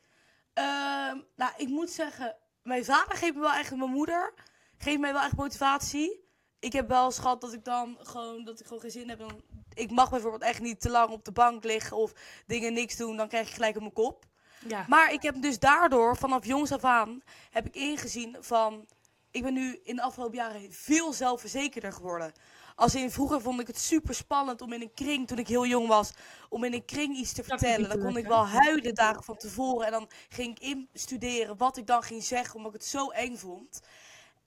Ehm, 0.53 1.19
nou, 1.35 1.51
ik 1.57 1.67
moet 1.67 1.89
zeggen, 1.89 2.35
mijn 2.63 2.85
vader 2.85 3.17
geeft 3.17 3.33
me 3.33 3.39
wel 3.39 3.53
echt, 3.53 3.75
mijn 3.75 3.91
moeder 3.91 4.33
geeft 4.77 4.99
mij 4.99 5.13
wel 5.13 5.21
echt 5.21 5.35
motivatie. 5.35 6.23
Ik 6.59 6.73
heb 6.73 6.87
wel 6.87 7.05
eens 7.05 7.19
gehad 7.19 7.41
dat 7.41 7.53
ik 7.53 7.63
dan 7.63 7.97
gewoon, 7.99 8.43
dat 8.43 8.59
ik 8.59 8.65
gewoon 8.65 8.81
geen 8.81 8.91
zin 8.91 9.09
heb. 9.09 9.19
Dan, 9.19 9.41
ik 9.73 9.91
mag 9.91 10.09
bijvoorbeeld 10.09 10.41
echt 10.41 10.61
niet 10.61 10.81
te 10.81 10.89
lang 10.89 11.09
op 11.09 11.25
de 11.25 11.31
bank 11.31 11.63
liggen 11.63 11.97
of 11.97 12.13
dingen 12.47 12.73
niks 12.73 12.95
doen, 12.95 13.17
dan 13.17 13.27
krijg 13.27 13.47
ik 13.47 13.53
gelijk 13.53 13.75
op 13.75 13.81
mijn 13.81 13.93
kop. 13.93 14.25
Ja. 14.67 14.85
Maar 14.87 15.13
ik 15.13 15.21
heb 15.21 15.41
dus 15.41 15.59
daardoor, 15.59 16.17
vanaf 16.17 16.45
jongs 16.45 16.71
af 16.71 16.83
aan, 16.83 17.21
heb 17.51 17.65
ik 17.65 17.75
ingezien 17.75 18.37
van... 18.39 18.85
Ik 19.31 19.43
ben 19.43 19.53
nu 19.53 19.79
in 19.83 19.95
de 19.95 20.01
afgelopen 20.01 20.35
jaren 20.35 20.71
veel 20.71 21.13
zelfverzekerder 21.13 21.93
geworden. 21.93 22.33
Als 22.75 22.95
in 22.95 23.11
vroeger 23.11 23.41
vond 23.41 23.59
ik 23.59 23.67
het 23.67 23.79
super 23.79 24.15
spannend 24.15 24.61
om 24.61 24.73
in 24.73 24.81
een 24.81 24.93
kring, 24.93 25.27
toen 25.27 25.37
ik 25.37 25.47
heel 25.47 25.65
jong 25.65 25.87
was, 25.87 26.11
om 26.49 26.63
in 26.63 26.73
een 26.73 26.85
kring 26.85 27.15
iets 27.15 27.33
te 27.33 27.43
vertellen. 27.43 27.89
Dan 27.89 27.99
kon 27.99 28.17
ik 28.17 28.27
wel 28.27 28.47
huilen 28.47 28.95
dagen 28.95 29.23
van 29.23 29.37
tevoren. 29.37 29.85
En 29.85 29.91
dan 29.91 30.09
ging 30.29 30.59
ik 30.59 30.87
instuderen 30.93 31.57
wat 31.57 31.77
ik 31.77 31.87
dan 31.87 32.03
ging 32.03 32.23
zeggen, 32.23 32.55
omdat 32.55 32.73
ik 32.73 32.79
het 32.79 32.89
zo 32.89 33.09
eng 33.09 33.35
vond. 33.37 33.81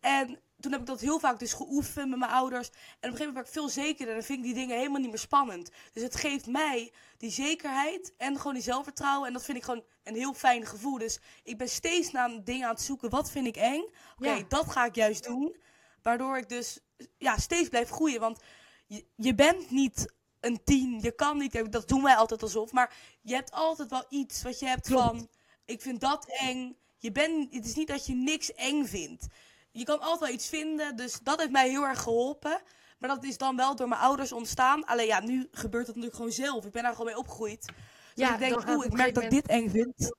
En 0.01 0.41
toen 0.61 0.73
heb 0.73 0.81
ik 0.81 0.87
dat 0.87 1.01
heel 1.01 1.19
vaak 1.19 1.39
dus 1.39 1.53
geoefend 1.53 2.09
met 2.09 2.19
mijn 2.19 2.31
ouders. 2.31 2.69
En 2.69 2.75
op 2.75 2.81
een 2.85 3.11
gegeven 3.11 3.27
moment 3.27 3.35
werd 3.35 3.47
ik 3.47 3.53
veel 3.53 3.69
zekerder. 3.69 4.09
En 4.09 4.15
dan 4.15 4.23
vind 4.23 4.39
ik 4.39 4.45
die 4.45 4.55
dingen 4.55 4.77
helemaal 4.77 5.01
niet 5.01 5.09
meer 5.11 5.19
spannend. 5.19 5.71
Dus 5.93 6.03
het 6.03 6.17
geeft 6.17 6.47
mij 6.47 6.93
die 7.17 7.31
zekerheid 7.31 8.13
en 8.17 8.37
gewoon 8.37 8.55
die 8.55 8.63
zelfvertrouwen. 8.63 9.27
En 9.27 9.33
dat 9.33 9.45
vind 9.45 9.57
ik 9.59 9.65
gewoon 9.65 9.85
een 10.05 10.15
heel 10.15 10.35
fijn 10.35 10.67
gevoel. 10.67 10.99
Dus 10.99 11.19
ik 11.43 11.59
ben 11.59 11.69
steeds 11.69 12.11
naar 12.11 12.45
dingen 12.45 12.67
aan 12.67 12.75
het 12.75 12.83
zoeken. 12.83 13.11
Wat 13.11 13.31
vind 13.31 13.47
ik 13.47 13.57
eng? 13.57 13.83
Oké, 14.19 14.31
Ja. 14.31 14.43
dat 14.49 14.71
ga 14.71 14.85
ik 14.85 14.95
juist 14.95 15.25
doen. 15.25 15.57
Waardoor 16.03 16.37
ik 16.39 16.49
dus 16.49 16.79
ja, 17.19 17.37
steeds 17.39 17.69
blijf 17.69 17.91
groeien. 17.91 18.21
Want 18.21 18.41
je, 18.87 19.05
je 19.17 19.35
bent 19.35 19.71
niet 19.71 20.13
een 20.41 20.65
tien. 20.65 21.01
Je 21.01 21.13
kan 21.15 21.39
niet, 21.39 21.73
dat 21.73 21.89
doen 21.89 22.03
wij 22.03 22.17
altijd 22.17 22.43
alsof. 22.43 22.73
Maar 22.73 22.95
je 23.23 23.35
hebt 23.35 23.51
altijd 23.51 23.91
wel 23.91 24.05
iets 24.09 24.43
wat 24.43 24.59
je 24.59 24.67
hebt 24.67 24.87
Klopt. 24.87 25.03
van... 25.05 25.29
Ik 25.65 25.81
vind 25.83 26.01
dat 26.01 26.27
eng. 26.29 26.77
Je 26.99 27.13
bent, 27.13 27.55
het 27.55 27.65
is 27.65 27.75
niet 27.75 27.89
dat 27.89 28.07
je 28.07 28.15
niks 28.15 28.53
eng 28.55 28.85
vindt. 28.85 29.27
Je 29.71 29.85
kan 29.85 30.01
altijd 30.01 30.21
wel 30.21 30.29
iets 30.31 30.49
vinden. 30.49 30.97
Dus 30.97 31.19
dat 31.23 31.39
heeft 31.39 31.51
mij 31.53 31.69
heel 31.69 31.83
erg 31.87 32.03
geholpen. 32.03 32.61
Maar 32.99 33.09
dat 33.09 33.25
is 33.25 33.39
dan 33.39 33.57
wel 33.57 33.77
door 33.77 33.89
mijn 33.89 34.01
ouders 34.01 34.33
ontstaan. 34.33 34.85
Alleen 34.85 35.07
ja, 35.07 35.21
nu 35.21 35.49
gebeurt 35.51 35.87
dat 35.87 35.95
natuurlijk 35.95 36.15
gewoon 36.15 36.33
zelf. 36.33 36.65
Ik 36.65 36.73
ben 36.73 36.83
daar 36.83 36.93
gewoon 36.93 37.07
mee 37.07 37.19
opgegroeid. 37.19 37.65
Dus 37.67 37.75
Ja, 38.15 38.33
ik 38.33 38.39
denk, 38.39 38.69
oeh, 38.69 38.85
ik 38.85 38.93
merk 38.93 39.15
dat 39.15 39.23
ik 39.25 39.31
dit 39.31 39.47
eng 39.47 39.69
vind. 39.71 40.17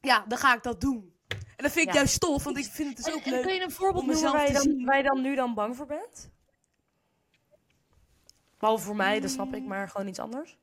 Ja, 0.00 0.24
dan 0.28 0.38
ga 0.38 0.54
ik 0.54 0.62
dat 0.62 0.80
doen. 0.80 1.12
En 1.28 1.62
dat 1.62 1.72
vind 1.72 1.86
ik 1.86 1.92
Ja. 1.92 1.98
juist 1.98 2.20
tof, 2.20 2.44
want 2.44 2.56
ik 2.56 2.64
vind 2.64 2.88
het 2.88 2.96
dus 2.96 3.06
En, 3.06 3.12
ook 3.14 3.24
en 3.24 3.30
leuk. 3.30 3.42
kun 3.42 3.54
je 3.54 3.60
een 3.62 3.70
voorbeeld 3.70 4.06
noemen 4.06 4.32
waar 4.32 4.46
je, 4.46 4.52
dan, 4.52 4.62
zien. 4.62 4.84
waar 4.84 4.96
je 4.96 5.02
dan 5.02 5.20
nu 5.20 5.34
dan 5.34 5.54
bang 5.54 5.76
voor 5.76 5.86
bent? 5.86 6.30
Behalve 8.58 8.84
voor 8.84 8.96
mij, 8.96 9.20
dat 9.20 9.30
snap 9.30 9.54
ik, 9.54 9.64
maar 9.64 9.88
gewoon 9.88 10.06
iets 10.06 10.18
anders. 10.18 10.56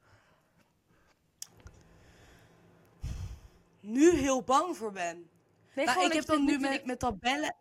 Nu 3.79 4.11
heel 4.11 4.43
bang 4.43 4.77
voor 4.77 4.91
ben. 4.91 5.29
Nee, 5.75 5.85
Nou, 5.85 5.97
gewoon 5.97 6.11
ik 6.11 6.15
heb 6.17 6.25
dan 6.25 6.45
nu 6.45 6.51
dit 6.51 6.59
niet- 6.59 6.69
met, 6.69 6.85
met 6.85 6.99
dat 6.99 7.19
bellen. 7.19 7.55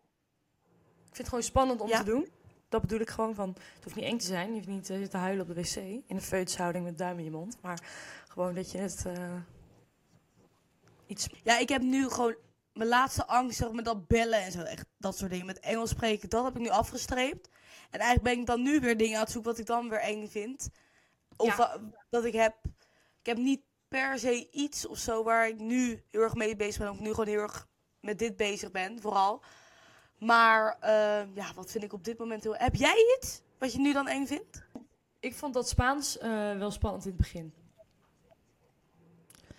Ik 0.99 1.17
vind 1.17 1.17
het 1.17 1.27
gewoon 1.27 1.43
spannend 1.43 1.81
om 1.81 1.87
Ja. 1.87 1.97
te 1.97 2.03
doen. 2.03 2.27
Dat 2.69 2.81
bedoel 2.81 2.99
ik 2.99 3.09
gewoon 3.09 3.35
van, 3.35 3.49
het 3.75 3.83
hoeft 3.83 3.95
niet 3.95 4.05
eng 4.05 4.17
te 4.17 4.25
zijn. 4.25 4.47
Je 4.47 4.53
hoeft 4.53 4.67
niet 4.67 4.89
eh, 4.89 5.03
te 5.03 5.17
huilen 5.17 5.49
op 5.49 5.55
de 5.55 5.61
wc. 5.61 5.75
In 5.75 6.03
een 6.07 6.21
feutshouding 6.21 6.85
met 6.85 6.97
duim 6.97 7.17
in 7.17 7.23
je 7.23 7.31
mond. 7.31 7.57
Maar 7.61 7.79
gewoon 8.27 8.53
dat 8.55 8.71
je 8.71 8.77
het 8.77 9.05
eh, 9.05 9.35
iets... 11.07 11.27
Ja, 11.43 11.57
ik 11.57 11.69
heb 11.69 11.81
nu 11.81 12.09
gewoon 12.09 12.35
mijn 12.73 12.89
laatste 12.89 13.27
angst, 13.27 13.57
zeg 13.57 13.71
met 13.71 13.85
dat 13.85 14.07
bellen 14.07 14.41
en 14.41 14.51
zo. 14.51 14.61
Echt 14.61 14.85
dat 14.97 15.17
soort 15.17 15.31
dingen. 15.31 15.45
Met 15.45 15.59
Engels 15.59 15.89
spreken, 15.89 16.29
dat 16.29 16.43
heb 16.43 16.55
ik 16.55 16.61
nu 16.61 16.69
afgestreept. 16.69 17.49
En 17.89 17.99
eigenlijk 17.99 18.23
ben 18.23 18.39
ik 18.39 18.45
dan 18.45 18.61
nu 18.61 18.79
weer 18.79 18.97
dingen 18.97 19.15
aan 19.15 19.23
het 19.23 19.31
zoeken 19.31 19.51
wat 19.51 19.59
ik 19.59 19.65
dan 19.65 19.89
weer 19.89 19.99
eng 19.99 20.27
vind. 20.27 20.69
Of 21.37 21.57
Ja. 21.57 21.79
dat 22.09 22.25
ik 22.25 22.33
heb. 22.33 22.55
Ik 23.19 23.25
heb 23.25 23.37
niet 23.37 23.61
per 23.87 24.19
se 24.19 24.49
iets 24.51 24.87
of 24.87 24.97
zo 24.97 25.23
waar 25.23 25.47
ik 25.47 25.59
nu 25.59 26.03
heel 26.09 26.21
erg 26.21 26.33
mee 26.35 26.55
bezig 26.55 26.77
ben. 26.81 26.89
Of 26.89 26.95
ik 26.95 27.01
nu 27.01 27.09
gewoon 27.09 27.27
heel 27.27 27.39
erg 27.41 27.67
met 28.01 28.19
dit 28.19 28.35
bezig 28.35 28.71
ben, 28.71 29.01
vooral. 29.01 29.41
Maar 30.17 30.77
eh, 30.79 31.35
ja, 31.35 31.53
wat 31.55 31.71
vind 31.71 31.83
ik 31.83 31.93
op 31.93 32.03
dit 32.03 32.17
moment 32.17 32.43
heel. 32.43 32.55
Heb 32.55 32.75
jij 32.75 33.17
iets 33.17 33.41
wat 33.57 33.73
je 33.73 33.79
nu 33.79 33.93
dan 33.93 34.07
eng 34.07 34.25
vindt? 34.25 34.63
Ik 35.19 35.35
vond 35.35 35.53
dat 35.53 35.69
Spaans 35.69 36.17
eh, 36.17 36.57
wel 36.57 36.71
spannend 36.71 37.03
in 37.05 37.09
het 37.09 37.19
begin. 37.19 37.53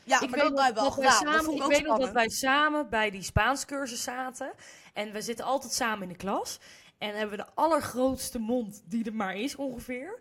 Ja, 0.05 0.21
ik 0.21 0.31
maar 0.31 0.39
weet 0.39 0.57
dat 0.57 0.59
wij 0.59 0.91
gedaan. 0.91 1.03
dat 1.03 1.13
samen, 1.13 1.45
vond 1.45 1.61
ik 1.61 1.67
weet 1.67 1.87
nog 1.87 1.99
dat 1.99 2.13
wij 2.13 2.29
samen 2.29 2.89
bij 2.91 3.11
die 3.11 3.23
Spaanscursus 3.23 4.03
zaten. 4.03 4.53
En 4.93 5.13
we 5.13 5.23
zitten 5.23 5.45
altijd 5.45 5.73
samen 5.73 6.03
in 6.03 6.09
de 6.09 6.17
klas. 6.17 6.59
En 6.99 7.17
hebben 7.17 7.39
we 7.39 7.45
de 7.45 7.51
allergrootste 7.55 8.39
mond 8.39 8.83
die 8.85 9.05
er 9.05 9.15
maar 9.15 9.37
is 9.37 9.57
ongeveer. 9.57 10.19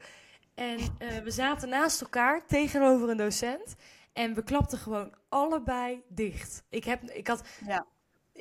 En 0.53 0.77
eh, 0.77 1.17
we 1.17 1.31
zaten 1.31 1.69
naast 1.69 2.01
elkaar 2.01 2.45
tegenover 2.45 3.09
een 3.09 3.17
docent. 3.17 3.75
En 4.13 4.33
we 4.33 4.43
klapten 4.43 4.77
gewoon 4.77 5.13
allebei 5.29 6.03
dicht. 6.07 6.63
Ik, 6.69 6.83
heb, 6.83 7.03
ik, 7.03 7.27
had, 7.27 7.41
Ja. 7.65 7.85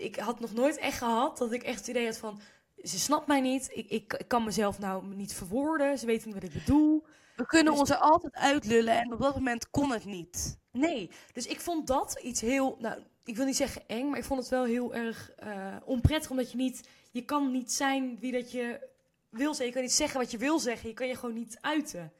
Ik 0.00 0.16
had 0.16 0.40
nog 0.40 0.52
nooit 0.52 0.78
echt 0.78 0.98
gehad 0.98 1.38
dat 1.38 1.52
ik 1.52 1.62
echt 1.62 1.78
het 1.78 1.88
idee 1.88 2.04
had 2.06 2.18
van... 2.18 2.40
Ze 2.82 2.98
snapt 2.98 3.26
mij 3.26 3.40
niet. 3.40 3.70
Ik, 3.72 3.90
ik, 3.90 4.12
ik 4.12 4.28
kan 4.28 4.44
mezelf 4.44 4.78
nou 4.78 5.04
niet 5.14 5.34
verwoorden. 5.34 5.98
Ze 5.98 6.06
weten 6.06 6.26
niet 6.26 6.34
wat 6.42 6.52
ik 6.52 6.64
bedoel. 6.64 7.04
We 7.36 7.46
kunnen 7.46 7.72
Dus- 7.72 7.80
ons 7.80 7.90
er 7.90 7.96
altijd 7.96 8.34
uitlullen 8.34 8.98
en 9.00 9.12
op 9.12 9.20
dat 9.20 9.34
moment 9.34 9.70
kon 9.70 9.90
het 9.90 10.04
niet. 10.04 10.58
Nee, 10.72 11.10
dus 11.32 11.46
ik 11.46 11.60
vond 11.60 11.86
dat 11.86 12.20
iets 12.22 12.40
heel, 12.40 12.76
nou, 12.80 13.02
ik 13.24 13.36
wil 13.36 13.44
niet 13.44 13.56
zeggen 13.56 13.82
eng, 13.86 14.08
maar 14.08 14.18
ik 14.18 14.24
vond 14.24 14.40
het 14.40 14.48
wel 14.48 14.64
heel 14.64 14.94
erg 14.94 15.30
eh, 15.30 15.76
onprettig, 15.84 16.30
omdat 16.30 16.50
je 16.50 16.56
niet, 16.56 16.88
je 17.10 17.24
kan 17.24 17.50
niet 17.50 17.72
zijn 17.72 18.18
wie 18.20 18.32
dat 18.32 18.52
je 18.52 18.88
wil 19.30 19.54
zijn. 19.54 19.66
Je 19.68 19.74
kan 19.74 19.82
niet 19.82 19.92
zeggen 19.92 20.20
wat 20.20 20.30
je 20.30 20.38
wil 20.38 20.58
zeggen, 20.58 20.88
je 20.88 20.94
kan 20.94 21.06
je 21.06 21.14
gewoon 21.14 21.34
niet 21.34 21.58
uiten. 21.60 22.12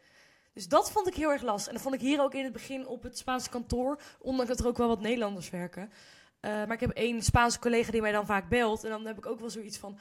Dus 0.52 0.68
dat 0.68 0.90
vond 0.90 1.06
ik 1.06 1.14
heel 1.14 1.30
erg 1.30 1.42
lastig. 1.42 1.66
En 1.66 1.72
dat 1.72 1.82
vond 1.82 1.94
ik 1.94 2.00
hier 2.00 2.20
ook 2.20 2.34
in 2.34 2.44
het 2.44 2.52
begin 2.52 2.86
op 2.86 3.02
het 3.02 3.18
Spaanse 3.18 3.50
kantoor, 3.50 4.00
ondanks 4.20 4.50
dat 4.50 4.60
er 4.60 4.66
ook 4.66 4.78
wel 4.78 4.88
wat 4.88 5.00
Nederlanders 5.00 5.50
werken. 5.50 5.92
Eh, 6.40 6.50
maar 6.50 6.72
ik 6.72 6.80
heb 6.80 6.90
één 6.90 7.22
Spaanse 7.22 7.58
collega 7.58 7.90
die 7.90 8.00
mij 8.00 8.12
dan 8.12 8.26
vaak 8.26 8.48
belt 8.48 8.84
en 8.84 8.90
dan 8.90 9.06
heb 9.06 9.18
ik 9.18 9.26
ook 9.26 9.40
wel 9.40 9.50
zoiets 9.50 9.78
van, 9.78 9.98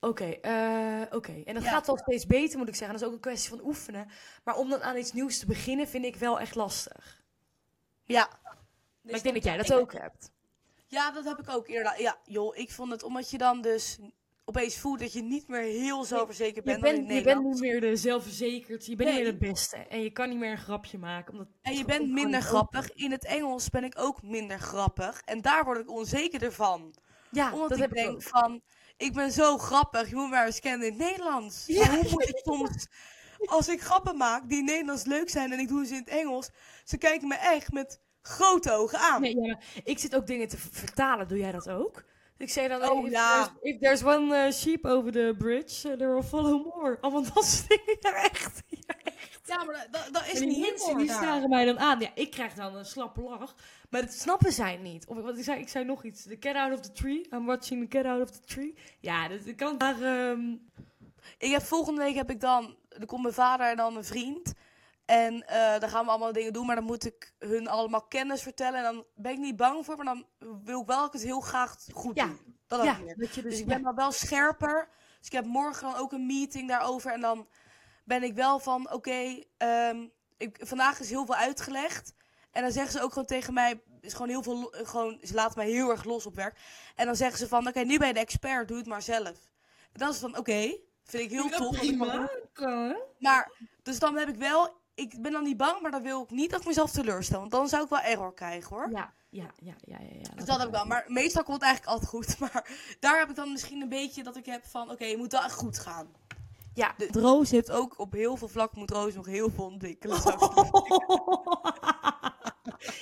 oké, 0.00 0.24
eh, 0.24 1.02
oké. 1.10 1.42
En 1.44 1.54
dat 1.54 1.62
Ja. 1.62 1.70
gaat 1.70 1.86
wel 1.86 1.98
steeds 1.98 2.26
beter, 2.26 2.58
moet 2.58 2.68
ik 2.68 2.74
zeggen. 2.74 2.92
Dat 2.92 3.00
is 3.02 3.06
ook 3.08 3.14
een 3.14 3.30
kwestie 3.30 3.50
van 3.50 3.60
oefenen. 3.64 4.08
Maar 4.44 4.56
om 4.56 4.70
dan 4.70 4.82
aan 4.82 4.96
iets 4.96 5.12
nieuws 5.12 5.38
te 5.38 5.46
beginnen, 5.46 5.88
vind 5.88 6.04
ik 6.04 6.16
wel 6.16 6.40
echt 6.40 6.54
lastig. 6.54 7.22
Ja. 8.04 8.28
Maar 9.02 9.14
ik 9.14 9.22
denk 9.22 9.34
dat 9.34 9.44
jij 9.44 9.56
dat 9.56 9.72
ook 9.72 9.92
hebt. 9.92 10.30
Ja, 10.86 11.10
dat 11.10 11.24
heb 11.24 11.38
ik 11.38 11.48
ook 11.48 11.68
eerder. 11.68 12.00
Ja, 12.00 12.16
joh, 12.24 12.56
ik 12.56 12.70
vond 12.72 12.90
het 12.90 13.02
omdat 13.02 13.30
je 13.30 13.38
dan 13.38 13.60
dus 13.62 13.98
opeens 14.48 14.76
voelt 14.78 14.98
dat 14.98 15.12
je 15.12 15.22
niet 15.22 15.48
meer 15.48 15.60
heel 15.60 16.04
zelfverzekerd 16.04 16.54
Je 16.68 16.78
bent, 16.78 16.84
in 16.84 17.06
bent, 17.06 17.18
je 17.18 17.22
bent 17.22 17.44
niet 17.44 17.60
meer 17.60 17.80
de 17.80 17.96
zelfverzekerd, 17.96 18.86
je 18.86 18.96
bent 18.96 19.08
niet 19.08 19.18
Nee. 19.18 19.24
meer 19.24 19.38
de 19.40 19.46
beste. 19.48 19.76
En 19.76 20.02
je 20.02 20.10
kan 20.10 20.28
niet 20.28 20.38
meer 20.38 20.50
een 20.50 20.58
grapje 20.58 20.98
maken. 20.98 21.32
Omdat 21.32 21.48
En 21.62 21.76
je 21.76 21.84
bent 21.84 22.10
minder 22.10 22.40
grappig. 22.40 22.90
In 22.92 23.10
het 23.10 23.24
Engels 23.24 23.70
ben 23.70 23.84
ik 23.84 23.98
ook 23.98 24.22
minder 24.22 24.58
grappig. 24.58 25.22
En 25.24 25.40
daar 25.42 25.64
word 25.64 25.78
ik 25.78 25.90
onzekerder 25.90 26.52
van. 26.52 26.94
Ja, 27.30 27.52
Omdat 27.52 27.68
dat 27.68 27.78
ik 27.78 27.82
heb 27.84 27.90
ik 27.92 27.96
denk 27.96 28.14
ook. 28.14 28.22
van, 28.22 28.60
ik 28.96 29.12
ben 29.12 29.32
zo 29.32 29.58
grappig, 29.58 30.08
je 30.08 30.14
moet 30.14 30.30
maar 30.30 30.46
eens 30.46 30.60
kennen 30.60 30.86
in 30.86 30.92
het 30.92 31.02
Nederlands. 31.02 31.66
Ja, 31.66 31.86
Maar 31.86 31.96
hoe 31.96 32.10
moet 32.10 32.28
ik 32.28 32.40
soms, 32.44 32.86
als 33.44 33.68
ik 33.68 33.80
grappen 33.80 34.16
maak 34.16 34.48
die 34.48 34.58
in 34.58 34.64
Nederlands 34.64 35.04
leuk 35.04 35.28
zijn 35.30 35.52
en 35.52 35.58
ik 35.58 35.68
doe 35.68 35.86
ze 35.86 35.92
in 35.94 36.00
het 36.00 36.08
Engels, 36.08 36.50
ze 36.84 36.96
kijken 36.98 37.28
me 37.28 37.34
echt 37.34 37.72
met 37.72 38.00
grote 38.22 38.72
ogen 38.72 38.98
aan. 38.98 39.20
Nee, 39.20 39.36
ja, 39.40 39.58
ik 39.84 39.98
zit 39.98 40.16
ook 40.16 40.26
dingen 40.26 40.48
te 40.48 40.56
vertalen. 40.58 41.28
Doe 41.28 41.38
jij 41.38 41.52
dat 41.52 41.68
ook? 41.70 42.04
Ik 42.38 42.50
zei 42.50 42.68
dan, 42.68 42.88
Oh, 42.90 43.04
if, 43.06 43.10
ja. 43.10 43.34
there's, 43.44 43.74
if 43.74 43.80
there's 43.80 44.02
one 44.02 44.36
eh, 44.36 44.52
sheep 44.52 44.84
over 44.86 45.12
the 45.12 45.34
bridge, 45.38 45.88
uh, 45.88 45.96
there 45.96 46.12
will 46.12 46.22
follow 46.22 46.64
more. 46.74 46.98
Allemaal 47.00 47.22
dat 47.34 47.44
soort 47.44 47.68
dingen. 47.68 47.96
Ja, 48.00 48.22
echt. 48.30 48.62
Ja, 49.44 49.64
maar 49.64 49.88
dat, 49.90 50.22
is 50.26 50.32
En 50.32 50.38
die 50.38 50.46
niet 50.48 50.58
mensen 50.68 50.86
humor 50.86 51.02
die 51.02 51.12
staren 51.12 51.48
mij 51.48 51.64
dan 51.64 51.78
aan. 51.78 52.00
Ja, 52.00 52.08
ik 52.14 52.30
krijg 52.30 52.54
dan 52.54 52.74
een 52.76 52.84
slappe 52.84 53.20
lach. 53.20 53.54
Maar 53.90 54.00
dat 54.00 54.12
snappen 54.12 54.52
zij 54.52 54.76
niet. 54.76 55.06
Of 55.06 55.16
wat 55.20 55.38
ik 55.38 55.44
zei, 55.44 55.60
ik 55.60 55.68
zei 55.68 55.84
nog 55.84 56.04
iets. 56.04 56.22
The 56.22 56.38
cat 56.38 56.54
out 56.56 56.72
of 56.72 56.80
the 56.80 56.92
tree. 56.92 57.26
I'm 57.32 57.44
watching 57.46 57.80
the 57.80 57.88
cat 57.96 58.04
out 58.06 58.22
of 58.22 58.30
the 58.30 58.40
tree. 58.46 58.74
Ja, 59.00 59.28
dat 59.28 59.46
ik 59.46 59.56
kan 59.56 59.78
daar... 59.78 60.02
ehm, 60.02 60.40
Ik 61.38 61.50
heb 61.50 61.62
volgende 61.62 62.02
week 62.02 62.14
heb 62.14 62.30
ik 62.30 62.40
dan, 62.40 62.76
er 62.88 63.06
komt 63.06 63.22
mijn 63.22 63.34
vader 63.34 63.66
en 63.70 63.76
dan 63.76 63.96
een 63.96 64.04
vriend. 64.04 64.52
En 65.06 65.46
eh, 65.46 65.80
dan 65.80 65.88
gaan 65.88 66.04
we 66.04 66.10
allemaal 66.10 66.32
dingen 66.32 66.52
doen, 66.52 66.66
maar 66.66 66.76
dan 66.76 66.84
moet 66.84 67.04
ik 67.06 67.34
hun 67.38 67.68
allemaal 67.68 68.02
kennis 68.02 68.42
vertellen. 68.42 68.78
En 68.78 68.94
dan 68.94 69.04
ben 69.14 69.32
ik 69.32 69.38
niet 69.38 69.56
bang 69.56 69.84
voor, 69.84 69.96
maar 69.96 70.04
dan 70.04 70.26
wil 70.64 70.80
ik 70.80 70.86
wel 70.86 70.96
dat 70.96 71.06
ik 71.06 71.12
het 71.12 71.22
heel 71.22 71.40
graag 71.40 71.76
goed 71.92 72.16
Ja. 72.16 72.26
doen. 72.26 72.58
Dat 72.66 72.84
ja, 72.84 72.98
meer. 72.98 73.16
dat 73.16 73.34
je 73.34 73.42
dus... 73.42 73.50
Dus 73.50 73.60
ik 73.60 73.66
ben 73.66 73.82
dan 73.82 73.94
wel 73.94 74.12
scherper. 74.12 74.88
Dus 75.18 75.26
ik 75.26 75.32
heb 75.32 75.44
morgen 75.44 75.90
dan 75.90 75.96
ook 76.00 76.12
een 76.12 76.26
meeting 76.26 76.68
daarover. 76.68 77.12
En 77.12 77.20
dan 77.20 77.48
ben 78.04 78.22
ik 78.22 78.34
wel 78.34 78.58
van, 78.58 78.92
oké, 78.92 79.42
ehm, 79.56 80.06
ik 80.36 80.58
vandaag 80.60 81.00
is 81.00 81.10
heel 81.10 81.26
veel 81.26 81.34
uitgelegd. 81.34 82.14
En 82.50 82.62
dan 82.62 82.72
zeggen 82.72 82.92
ze 82.92 83.02
ook 83.02 83.12
gewoon 83.12 83.26
tegen 83.26 83.54
mij, 83.54 83.82
is 84.00 84.12
gewoon 84.12 84.28
heel 84.28 84.42
veel, 84.42 84.72
gewoon, 84.72 85.18
ze 85.22 85.34
laten 85.34 85.58
mij 85.58 85.70
heel 85.70 85.90
erg 85.90 86.04
los 86.04 86.26
op 86.26 86.34
werk. 86.34 86.58
En 86.94 87.06
dan 87.06 87.16
zeggen 87.16 87.38
ze 87.38 87.48
van, 87.48 87.68
oké, 87.68 87.80
nu 87.80 87.98
ben 87.98 88.08
je 88.08 88.14
de 88.14 88.20
expert, 88.20 88.68
doe 88.68 88.76
het 88.76 88.86
maar 88.86 89.02
zelf. 89.02 89.50
En 89.92 90.00
dat 90.00 90.12
is 90.14 90.18
van, 90.18 90.38
oké, 90.38 90.78
vind 91.04 91.22
ik 91.22 91.30
heel 91.30 91.48
Ja, 91.48 91.56
tof. 91.56 91.82
Maar, 93.18 93.52
dus 93.82 93.98
dan 93.98 94.16
heb 94.16 94.28
ik 94.28 94.36
wel, 94.36 94.80
ik 94.96 95.22
ben 95.22 95.32
dan 95.32 95.42
niet 95.42 95.56
bang, 95.56 95.80
maar 95.80 95.90
dan 95.90 96.02
wil 96.02 96.22
ik 96.22 96.30
niet 96.30 96.50
dat 96.50 96.60
ik 96.60 96.66
mezelf 96.66 96.90
teleurstel. 96.90 97.38
Want 97.38 97.50
dan 97.50 97.68
zou 97.68 97.82
ik 97.82 97.88
wel 97.88 98.00
error 98.00 98.34
krijgen 98.34 98.76
hoor. 98.76 98.90
Ja, 98.90 99.12
ja, 99.30 99.50
ja, 99.56 99.74
ja, 99.80 99.98
ja. 100.00 100.16
ja 100.22 100.34
Dus 100.34 100.44
dat 100.44 100.58
heb 100.58 100.66
ik 100.66 100.72
wel. 100.72 100.86
Maar 100.86 101.04
meestal 101.08 101.42
komt 101.42 101.56
het 101.56 101.66
eigenlijk 101.66 101.92
altijd 101.92 102.10
goed. 102.10 102.38
Maar 102.52 102.96
daar 103.00 103.18
heb 103.18 103.28
ik 103.28 103.36
dan 103.36 103.52
misschien 103.52 103.80
een 103.80 103.88
beetje 103.88 104.22
dat 104.22 104.36
ik 104.36 104.46
heb 104.46 104.64
van, 104.64 104.90
oké, 104.90 105.04
je 105.04 105.16
moet 105.16 105.32
wel 105.32 105.42
echt 105.42 105.54
goed 105.54 105.78
gaan. 105.78 106.08
Ja. 106.74 106.94
De, 106.96 107.08
Roos 107.20 107.50
heeft 107.50 107.70
ook 107.70 107.98
op 107.98 108.12
heel 108.12 108.36
veel 108.36 108.48
vlakken, 108.48 108.78
moet 108.78 108.90
Roos 108.90 109.14
nog 109.14 109.26
heel 109.26 109.50
veel 109.50 109.64
ontwikkelen. 109.64 110.16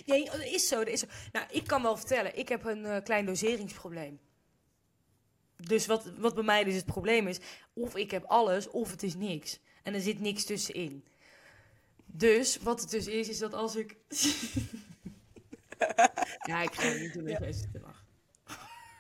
nee, 0.07 0.25
dat 0.31 0.41
is 0.41 0.69
zo, 0.69 0.79
dat 0.79 0.89
is 0.89 1.01
zo. 1.01 1.07
Nou, 1.33 1.47
ik 1.51 1.67
kan 1.67 1.83
wel 1.83 1.97
vertellen, 1.97 2.39
ik 2.39 2.49
heb 2.49 2.65
een 2.65 2.85
eh, 2.85 3.03
klein 3.03 3.27
doseringsprobleem. 3.27 4.21
Dus 5.57 5.87
wat, 5.87 6.05
wat 6.19 6.35
bij 6.35 6.45
mij 6.45 6.65
dus 6.65 6.75
het 6.75 6.87
probleem 6.87 7.27
is, 7.27 7.41
of 7.73 7.97
ik 7.97 8.11
heb 8.11 8.25
alles, 8.25 8.71
of 8.71 8.91
het 8.91 9.03
is 9.03 9.15
niks. 9.15 9.61
En 9.83 9.95
er 9.95 10.01
zit 10.01 10.21
niks 10.21 10.45
tussenin. 10.45 11.05
Dus, 12.17 12.59
wat 12.59 12.81
het 12.81 12.91
dus 12.91 13.07
is, 13.07 13.29
is 13.29 13.39
dat 13.39 13.55
als 13.55 13.77
ik... 13.77 13.97
ja, 16.49 16.63
ik 16.63 16.75
ga 16.75 16.83
het 16.83 17.01
niet 17.01 17.13
doen, 17.13 17.25
dat 17.25 17.39
jij 17.39 17.53
zit 17.53 17.73
te 17.73 17.81
lachen. 17.81 18.07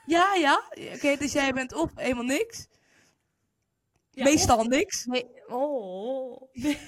ja, 0.07 0.35
ja. 0.35 0.63
Oké, 0.95 1.17
dus 1.17 1.33
jij 1.33 1.53
bent 1.53 1.73
of 1.73 1.91
helemaal 1.95 2.25
niks. 2.25 2.67
Ja, 4.11 4.25
meestal 4.25 4.65
niks. 4.65 5.05
Nee, 5.05 5.27
oh. 5.47 6.43
Nee. 6.53 6.79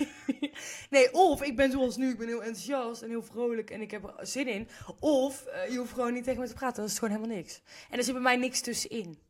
nee, 0.91 1.13
of 1.13 1.43
ik 1.43 1.57
ben 1.57 1.71
zoals 1.71 1.97
nu, 1.97 2.11
ik 2.11 2.19
ben 2.19 2.29
heel 2.29 2.43
enthousiast 2.43 3.03
en 3.03 3.09
heel 3.09 3.23
vrolijk 3.23 3.71
en 3.71 3.81
ik 3.81 3.91
heb 3.91 4.05
er 4.05 4.27
zin 4.27 4.49
in. 4.49 4.69
Of 5.01 5.45
eh, 5.45 5.71
je 5.71 5.79
hoeft 5.79 5.93
gewoon 5.93 6.13
niet 6.13 6.25
tegen 6.25 6.41
me 6.41 6.47
te 6.49 6.55
praten, 6.55 6.77
dan 6.77 6.85
is 6.85 6.91
het 6.91 6.99
gewoon 7.01 7.15
helemaal 7.17 7.37
niks. 7.37 7.63
En 7.91 7.99
er 7.99 8.05
zit 8.05 8.13
bij 8.13 8.23
mij 8.23 8.37
niks 8.37 8.61
tussenin. 8.61 9.23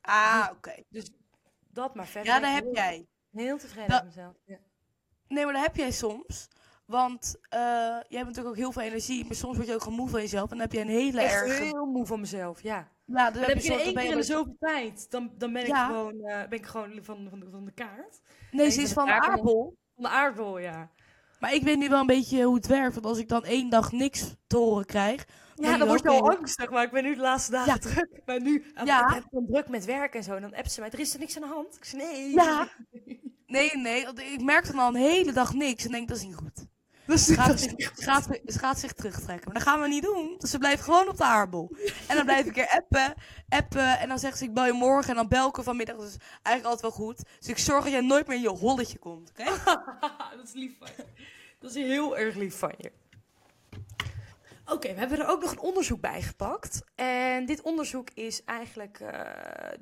Ah, 0.00 0.48
oké. 0.52 0.74
Dat 1.68 1.94
maar 1.94 2.06
verder. 2.06 2.32
Ja, 2.32 2.40
dat 2.40 2.48
ik 2.48 2.54
heb 2.54 2.74
jij. 2.74 3.06
Heel 3.30 3.58
tevreden 3.58 3.90
Dat- 3.90 4.04
met 4.04 4.14
mezelf. 4.14 4.36
Ja. 4.44 4.58
Nee, 5.30 5.44
maar 5.44 5.52
dat 5.54 5.62
heb 5.62 5.76
jij 5.76 5.90
soms. 5.92 6.48
Want 6.86 7.36
eh, 7.48 7.60
jij 7.60 8.04
hebt 8.18 8.26
natuurlijk 8.26 8.48
ook 8.48 8.56
heel 8.56 8.72
veel 8.72 8.82
energie, 8.82 9.24
maar 9.24 9.34
soms 9.36 9.56
word 9.56 9.68
je 9.68 9.74
ook 9.74 9.82
gewoon 9.82 9.98
moe 9.98 10.08
van 10.08 10.20
jezelf. 10.20 10.42
En 10.50 10.56
dan 10.58 10.60
heb 10.60 10.72
je 10.72 10.80
een 10.80 10.88
hele 10.88 11.20
Echt 11.20 11.34
erge... 11.34 11.62
heel 11.62 11.84
moe 11.86 12.06
van 12.06 12.20
mezelf, 12.20 12.62
ja. 12.62 12.88
Ja, 13.04 13.24
dan 13.30 13.32
Dan 13.32 13.42
heb 13.42 13.56
ik 13.58 13.62
in 13.64 13.78
één 13.78 13.94
keer 13.94 14.02
je 14.04 14.10
in 14.10 14.16
de 14.16 14.22
zoveel 14.22 14.56
tijd. 14.58 15.10
Dan, 15.10 15.30
dan 15.38 15.52
ben, 15.52 15.62
ik 15.62 15.68
Ja. 15.68 15.86
gewoon, 15.86 16.20
eh, 16.20 16.48
ben 16.48 16.58
ik 16.58 16.66
gewoon 16.66 16.98
van, 17.02 17.26
van, 17.30 17.40
de, 17.40 17.46
van 17.50 17.64
de 17.64 17.72
kaart. 17.72 18.20
Nee, 18.50 18.66
ik 18.66 18.72
ze 18.72 18.80
is 18.82 18.92
van 18.92 19.06
de 19.06 19.12
aardbol. 19.20 19.76
Van 19.94 20.04
de 20.04 20.10
aardbol, 20.10 20.58
ja. 20.58 20.90
Maar 21.40 21.54
ik 21.54 21.62
weet 21.62 21.78
nu 21.78 21.88
wel 21.88 22.00
een 22.00 22.06
beetje 22.06 22.42
hoe 22.42 22.54
het 22.54 22.66
werkt. 22.66 22.94
Want 22.94 23.06
als 23.06 23.18
ik 23.18 23.28
dan 23.28 23.44
één 23.44 23.70
dag 23.70 23.92
niks 23.92 24.34
te 24.46 24.56
horen 24.56 24.86
krijg... 24.86 25.26
Ja, 25.54 25.76
dan 25.78 25.88
word 25.88 26.02
je 26.02 26.08
al 26.08 26.30
ik- 26.32 26.38
angstig, 26.38 26.70
maar 26.70 26.82
ik 26.84 26.90
ben 26.90 27.02
nu 27.04 27.14
de 27.14 27.20
laatste 27.20 27.50
dagen 27.50 27.72
Ja. 27.72 27.78
druk. 27.78 28.20
Maar 28.26 28.40
nu, 28.40 28.64
Ja. 28.84 29.08
ik 29.08 29.14
heb 29.14 29.24
dan 29.30 29.46
druk 29.46 29.68
met 29.68 29.84
werk 29.84 30.14
en 30.14 30.22
zo. 30.22 30.34
En 30.34 30.42
dan 30.42 30.54
appt 30.54 30.72
ze 30.72 30.80
mij, 30.80 30.90
er 30.90 30.98
is 30.98 31.12
er 31.14 31.20
niks 31.20 31.36
aan 31.36 31.48
de 31.48 31.54
hand. 31.54 31.76
Ik 31.76 31.84
zeg, 31.84 32.00
nee. 32.00 32.30
Ja. 32.30 32.68
Nee, 32.90 33.20
nee, 33.50 34.04
want 34.04 34.18
ik 34.18 34.42
merk 34.42 34.66
dan 34.66 34.78
al 34.78 34.88
een 34.88 34.94
hele 34.94 35.32
dag 35.32 35.54
niks 35.54 35.84
en 35.84 35.90
denk 35.90 36.08
dat 36.08 36.16
is 36.16 36.22
niet 36.22 36.34
goed. 36.34 36.68
Dus 37.10 37.24
Ze 37.24 37.34
gaat, 37.34 37.74
gaat, 37.94 38.28
ze 38.46 38.58
gaat 38.58 38.78
zich 38.78 38.92
terugtrekken. 38.92 39.44
Maar 39.44 39.54
dat 39.54 39.62
gaan 39.62 39.80
we 39.80 39.88
niet 39.88 40.02
doen. 40.02 40.34
Dus 40.38 40.50
ze 40.50 40.58
blijft 40.58 40.82
gewoon 40.82 41.08
op 41.08 41.16
de 41.16 41.24
aardbol. 41.24 41.76
En 42.08 42.16
dan 42.16 42.24
blijf 42.24 42.46
ik 42.46 42.56
er 42.56 42.68
appen, 42.68 43.14
appen. 43.48 43.98
En 43.98 44.08
dan 44.08 44.18
zegt 44.18 44.38
ze, 44.38 44.44
ik 44.44 44.54
bel 44.54 44.66
je 44.66 44.72
morgen. 44.72 45.10
En 45.10 45.16
dan 45.16 45.28
bel 45.28 45.48
ik 45.48 45.56
haar 45.56 45.64
vanmiddag. 45.64 45.96
Dus 45.96 46.16
eigenlijk 46.42 46.64
altijd 46.64 46.80
wel 46.80 47.06
goed. 47.06 47.22
Dus 47.38 47.48
ik 47.48 47.58
zorg 47.58 47.82
dat 47.82 47.92
jij 47.92 48.00
nooit 48.00 48.26
meer 48.26 48.36
in 48.36 48.42
je 48.42 48.48
holletje 48.48 48.98
komt. 48.98 49.30
Oké? 49.30 49.44
dat 50.36 50.44
is 50.44 50.52
lief 50.52 50.78
van 50.78 50.88
je. 50.96 51.04
Dat 51.58 51.70
is 51.70 51.76
heel 51.76 52.18
erg 52.18 52.34
lief 52.34 52.58
van 52.58 52.74
je. 52.76 52.92
Oké, 54.64 54.92
we 54.94 54.98
hebben 54.98 55.18
er 55.18 55.28
ook 55.28 55.42
nog 55.42 55.50
een 55.50 55.60
onderzoek 55.60 56.00
bij 56.00 56.22
gepakt. 56.22 56.82
En 56.94 57.46
dit 57.46 57.60
onderzoek 57.60 58.10
is 58.14 58.44
eigenlijk 58.44 59.00
eh, 59.00 59.20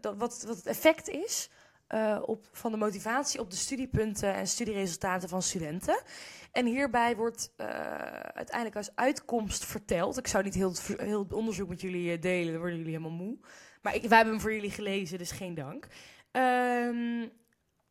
dat, 0.01 0.17
wat, 0.17 0.45
wat 0.47 0.57
het 0.57 0.67
effect 0.67 1.09
is 1.09 1.49
eh, 1.89 2.23
op, 2.27 2.49
van 2.53 2.71
de 2.71 2.77
motivatie 2.77 3.41
op 3.41 3.51
de 3.51 3.57
studiepunten 3.57 4.35
en 4.35 4.47
studieresultaten 4.47 5.29
van 5.29 5.43
studenten. 5.43 6.03
En 6.53 6.67
hierbij 6.67 7.17
wordt 7.17 7.53
eh, 7.57 7.67
uiteindelijk 8.11 8.77
als 8.77 8.91
uitkomst 8.95 9.65
verteld. 9.65 10.19
Ik 10.19 10.27
zou 10.27 10.45
niet 10.45 10.55
heel 10.55 10.75
heel 10.97 11.23
het 11.23 11.33
onderzoek 11.33 11.69
met 11.69 11.81
jullie 11.81 12.13
eh, 12.13 12.21
delen, 12.21 12.53
dan 12.53 12.61
worden 12.61 12.79
jullie 12.79 12.93
helemaal 12.93 13.17
moe. 13.19 13.39
Maar 13.83 13.95
ik, 13.95 14.03
wij 14.03 14.17
hebben 14.17 14.35
hem 14.35 14.43
voor 14.43 14.55
jullie 14.55 14.71
gelezen, 14.71 15.19
dus 15.19 15.31
geen 15.31 15.55
dank. 15.55 15.87
Ehm, 16.31 17.29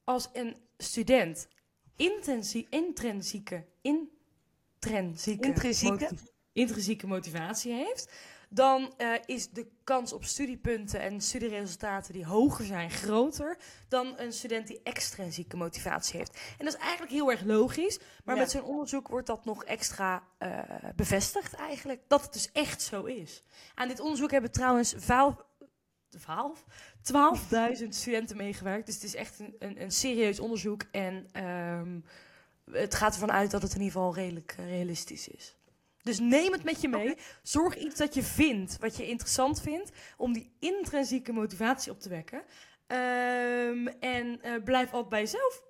als 0.03 0.29
een 0.33 0.55
student 0.77 1.47
intensie, 1.95 2.67
intrinsieke, 2.69 3.65
intrinsieke, 3.81 5.47
Intrinsieke. 5.47 6.09
intrinsieke 6.51 7.07
motivatie 7.07 7.73
heeft, 7.73 8.11
dan 8.49 8.93
eh, 8.97 9.13
is 9.25 9.49
de 9.49 9.67
kans 9.83 10.13
op 10.13 10.23
studiepunten 10.25 10.99
en 10.99 11.21
studieresultaten 11.21 12.13
die 12.13 12.25
hoger 12.25 12.65
zijn 12.65 12.91
groter 12.91 13.57
dan 13.87 14.13
een 14.17 14.33
student 14.33 14.67
die 14.67 14.79
extrinsieke 14.83 15.57
motivatie 15.57 16.17
heeft. 16.17 16.39
En 16.57 16.65
dat 16.65 16.73
is 16.73 16.79
eigenlijk 16.79 17.11
heel 17.11 17.31
erg 17.31 17.43
logisch, 17.43 17.99
maar 18.23 18.35
Ja. 18.35 18.41
met 18.41 18.51
zo'n 18.51 18.63
onderzoek 18.63 19.07
wordt 19.07 19.27
dat 19.27 19.45
nog 19.45 19.63
extra 19.63 20.23
eh, 20.37 20.59
bevestigd 20.95 21.53
eigenlijk, 21.53 22.01
dat 22.07 22.21
het 22.21 22.33
dus 22.33 22.51
echt 22.51 22.81
zo 22.81 23.03
is. 23.03 23.43
Aan 23.75 23.87
dit 23.87 23.99
onderzoek 23.99 24.31
hebben 24.31 24.51
trouwens 24.51 24.93
vaal, 24.97 25.45
vaal, 26.09 26.55
12.000 27.01 27.87
studenten 27.89 28.37
meegewerkt, 28.37 28.85
dus 28.85 28.95
het 28.95 29.03
is 29.03 29.15
echt 29.15 29.39
een, 29.39 29.55
een, 29.59 29.81
een 29.81 29.91
serieus 29.91 30.39
onderzoek 30.39 30.83
en 30.91 31.27
ehm, 31.31 31.99
het 32.71 32.95
gaat 32.95 33.13
ervan 33.13 33.31
uit 33.31 33.51
dat 33.51 33.61
het 33.61 33.73
in 33.73 33.81
ieder 33.81 33.93
geval 33.93 34.13
redelijk 34.15 34.55
eh, 34.57 34.65
realistisch 34.69 35.27
is. 35.27 35.55
Dus 36.07 36.19
neem 36.19 36.51
het 36.51 36.63
met 36.63 36.81
je 36.81 36.87
mee. 36.87 37.17
Zorg 37.41 37.77
iets 37.77 37.95
dat 37.95 38.13
je 38.13 38.23
vindt, 38.23 38.77
wat 38.79 38.97
je 38.97 39.07
interessant 39.07 39.61
vindt, 39.61 39.91
om 40.17 40.33
die 40.33 40.55
intrinsieke 40.59 41.31
motivatie 41.31 41.91
op 41.91 41.99
te 41.99 42.09
wekken. 42.09 42.43
Ehm, 42.87 43.87
en 43.99 44.41
eh, 44.41 44.63
blijf 44.63 44.91
altijd 44.91 45.09
bij 45.09 45.19
jezelf. 45.21 45.61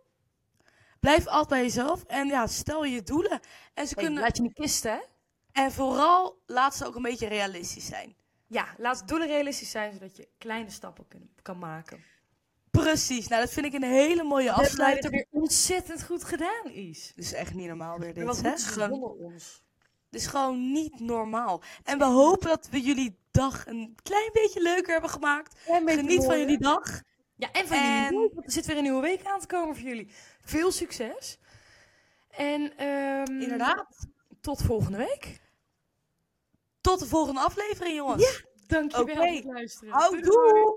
Blijf 1.00 1.26
altijd 1.28 1.50
bij 1.50 1.62
jezelf. 1.62 2.04
En 2.04 2.28
ja, 2.28 2.47
stel 2.47 2.86
je 2.86 3.04
doelen. 3.04 3.39
En, 3.73 3.88
ze 3.88 3.93
Hey, 3.93 4.04
kunnen, 4.04 4.21
laat 4.21 4.38
je 4.38 4.43
niet 4.43 4.54
kisten, 4.54 4.91
hè? 4.91 5.00
en 5.63 5.71
vooral 5.71 6.41
laat 6.45 6.76
ze 6.76 6.86
ook 6.86 6.95
een 6.95 7.02
beetje 7.02 7.28
realistisch 7.28 7.86
zijn. 7.86 8.15
Ja, 8.47 8.67
laat 8.78 9.08
doelen 9.08 9.28
realistisch 9.28 9.71
zijn, 9.71 9.93
zodat 9.93 10.17
je 10.17 10.28
kleine 10.38 10.69
stappen 10.69 11.06
kan 11.41 11.58
maken. 11.60 12.04
Precies. 12.71 13.28
Nou, 13.28 13.41
dat 13.41 13.54
vind 13.54 13.65
ik 13.65 13.73
een 13.73 13.84
hele 13.84 14.23
mooie 14.23 14.45
Dat 14.45 14.56
het 14.56 14.65
afsluiter. 14.65 15.12
weer 15.12 15.26
ontzettend 15.32 16.04
goed 16.04 16.23
gedaan 16.23 16.69
is. 16.71 17.12
Dit 17.15 17.26
is 17.26 17.34
echt 17.34 17.54
niet 17.54 17.67
normaal 17.67 18.00
weer 18.00 18.08
Er 18.08 18.13
dit, 18.13 18.41
hè? 18.41 18.86
ons. 18.89 19.63
Is 20.12 20.28
gewoon 20.28 20.72
niet 20.72 21.00
normaal. 21.00 21.62
En 21.84 21.98
we 21.98 22.04
hopen 22.04 22.48
dat 22.48 22.67
we 22.72 22.82
jullie 22.82 23.17
dag 23.32 23.67
een 23.67 23.98
klein 24.04 24.30
beetje 24.34 24.62
leuker 24.62 24.91
hebben 24.91 25.10
gemaakt. 25.10 25.56
Geniet 25.86 26.26
van 26.26 26.39
jullie 26.39 26.58
dag. 26.60 27.02
Ja, 27.36 27.52
en 27.52 27.67
van 27.67 27.78
En- 27.78 28.04
jullie 28.13 28.30
want 28.34 28.46
er 28.46 28.52
zit 28.52 28.65
weer 28.65 28.78
een 28.78 28.84
nieuwe 28.84 29.02
week 29.02 29.26
aan 29.26 29.39
te 29.39 29.48
komen 29.48 29.76
voor 29.76 29.88
jullie. 29.88 30.12
Veel 30.41 30.72
succes. 30.72 31.38
En 32.30 32.78
ehm, 32.78 33.41
Inderdaad. 33.41 34.08
tot 34.41 34.62
volgende 34.62 34.98
week. 34.98 35.41
Tot 36.82 37.00
de 37.00 37.06
volgende 37.08 37.39
aflevering, 37.41 37.96
jongens. 37.96 38.43
Dankjewel 38.67 39.04
Oké. 39.15 39.26
voor 39.26 39.36
het 39.36 39.43
luisteren. 39.46 39.93
Oh, 39.93 40.10
Doei, 40.10 40.22
doei. 40.22 40.76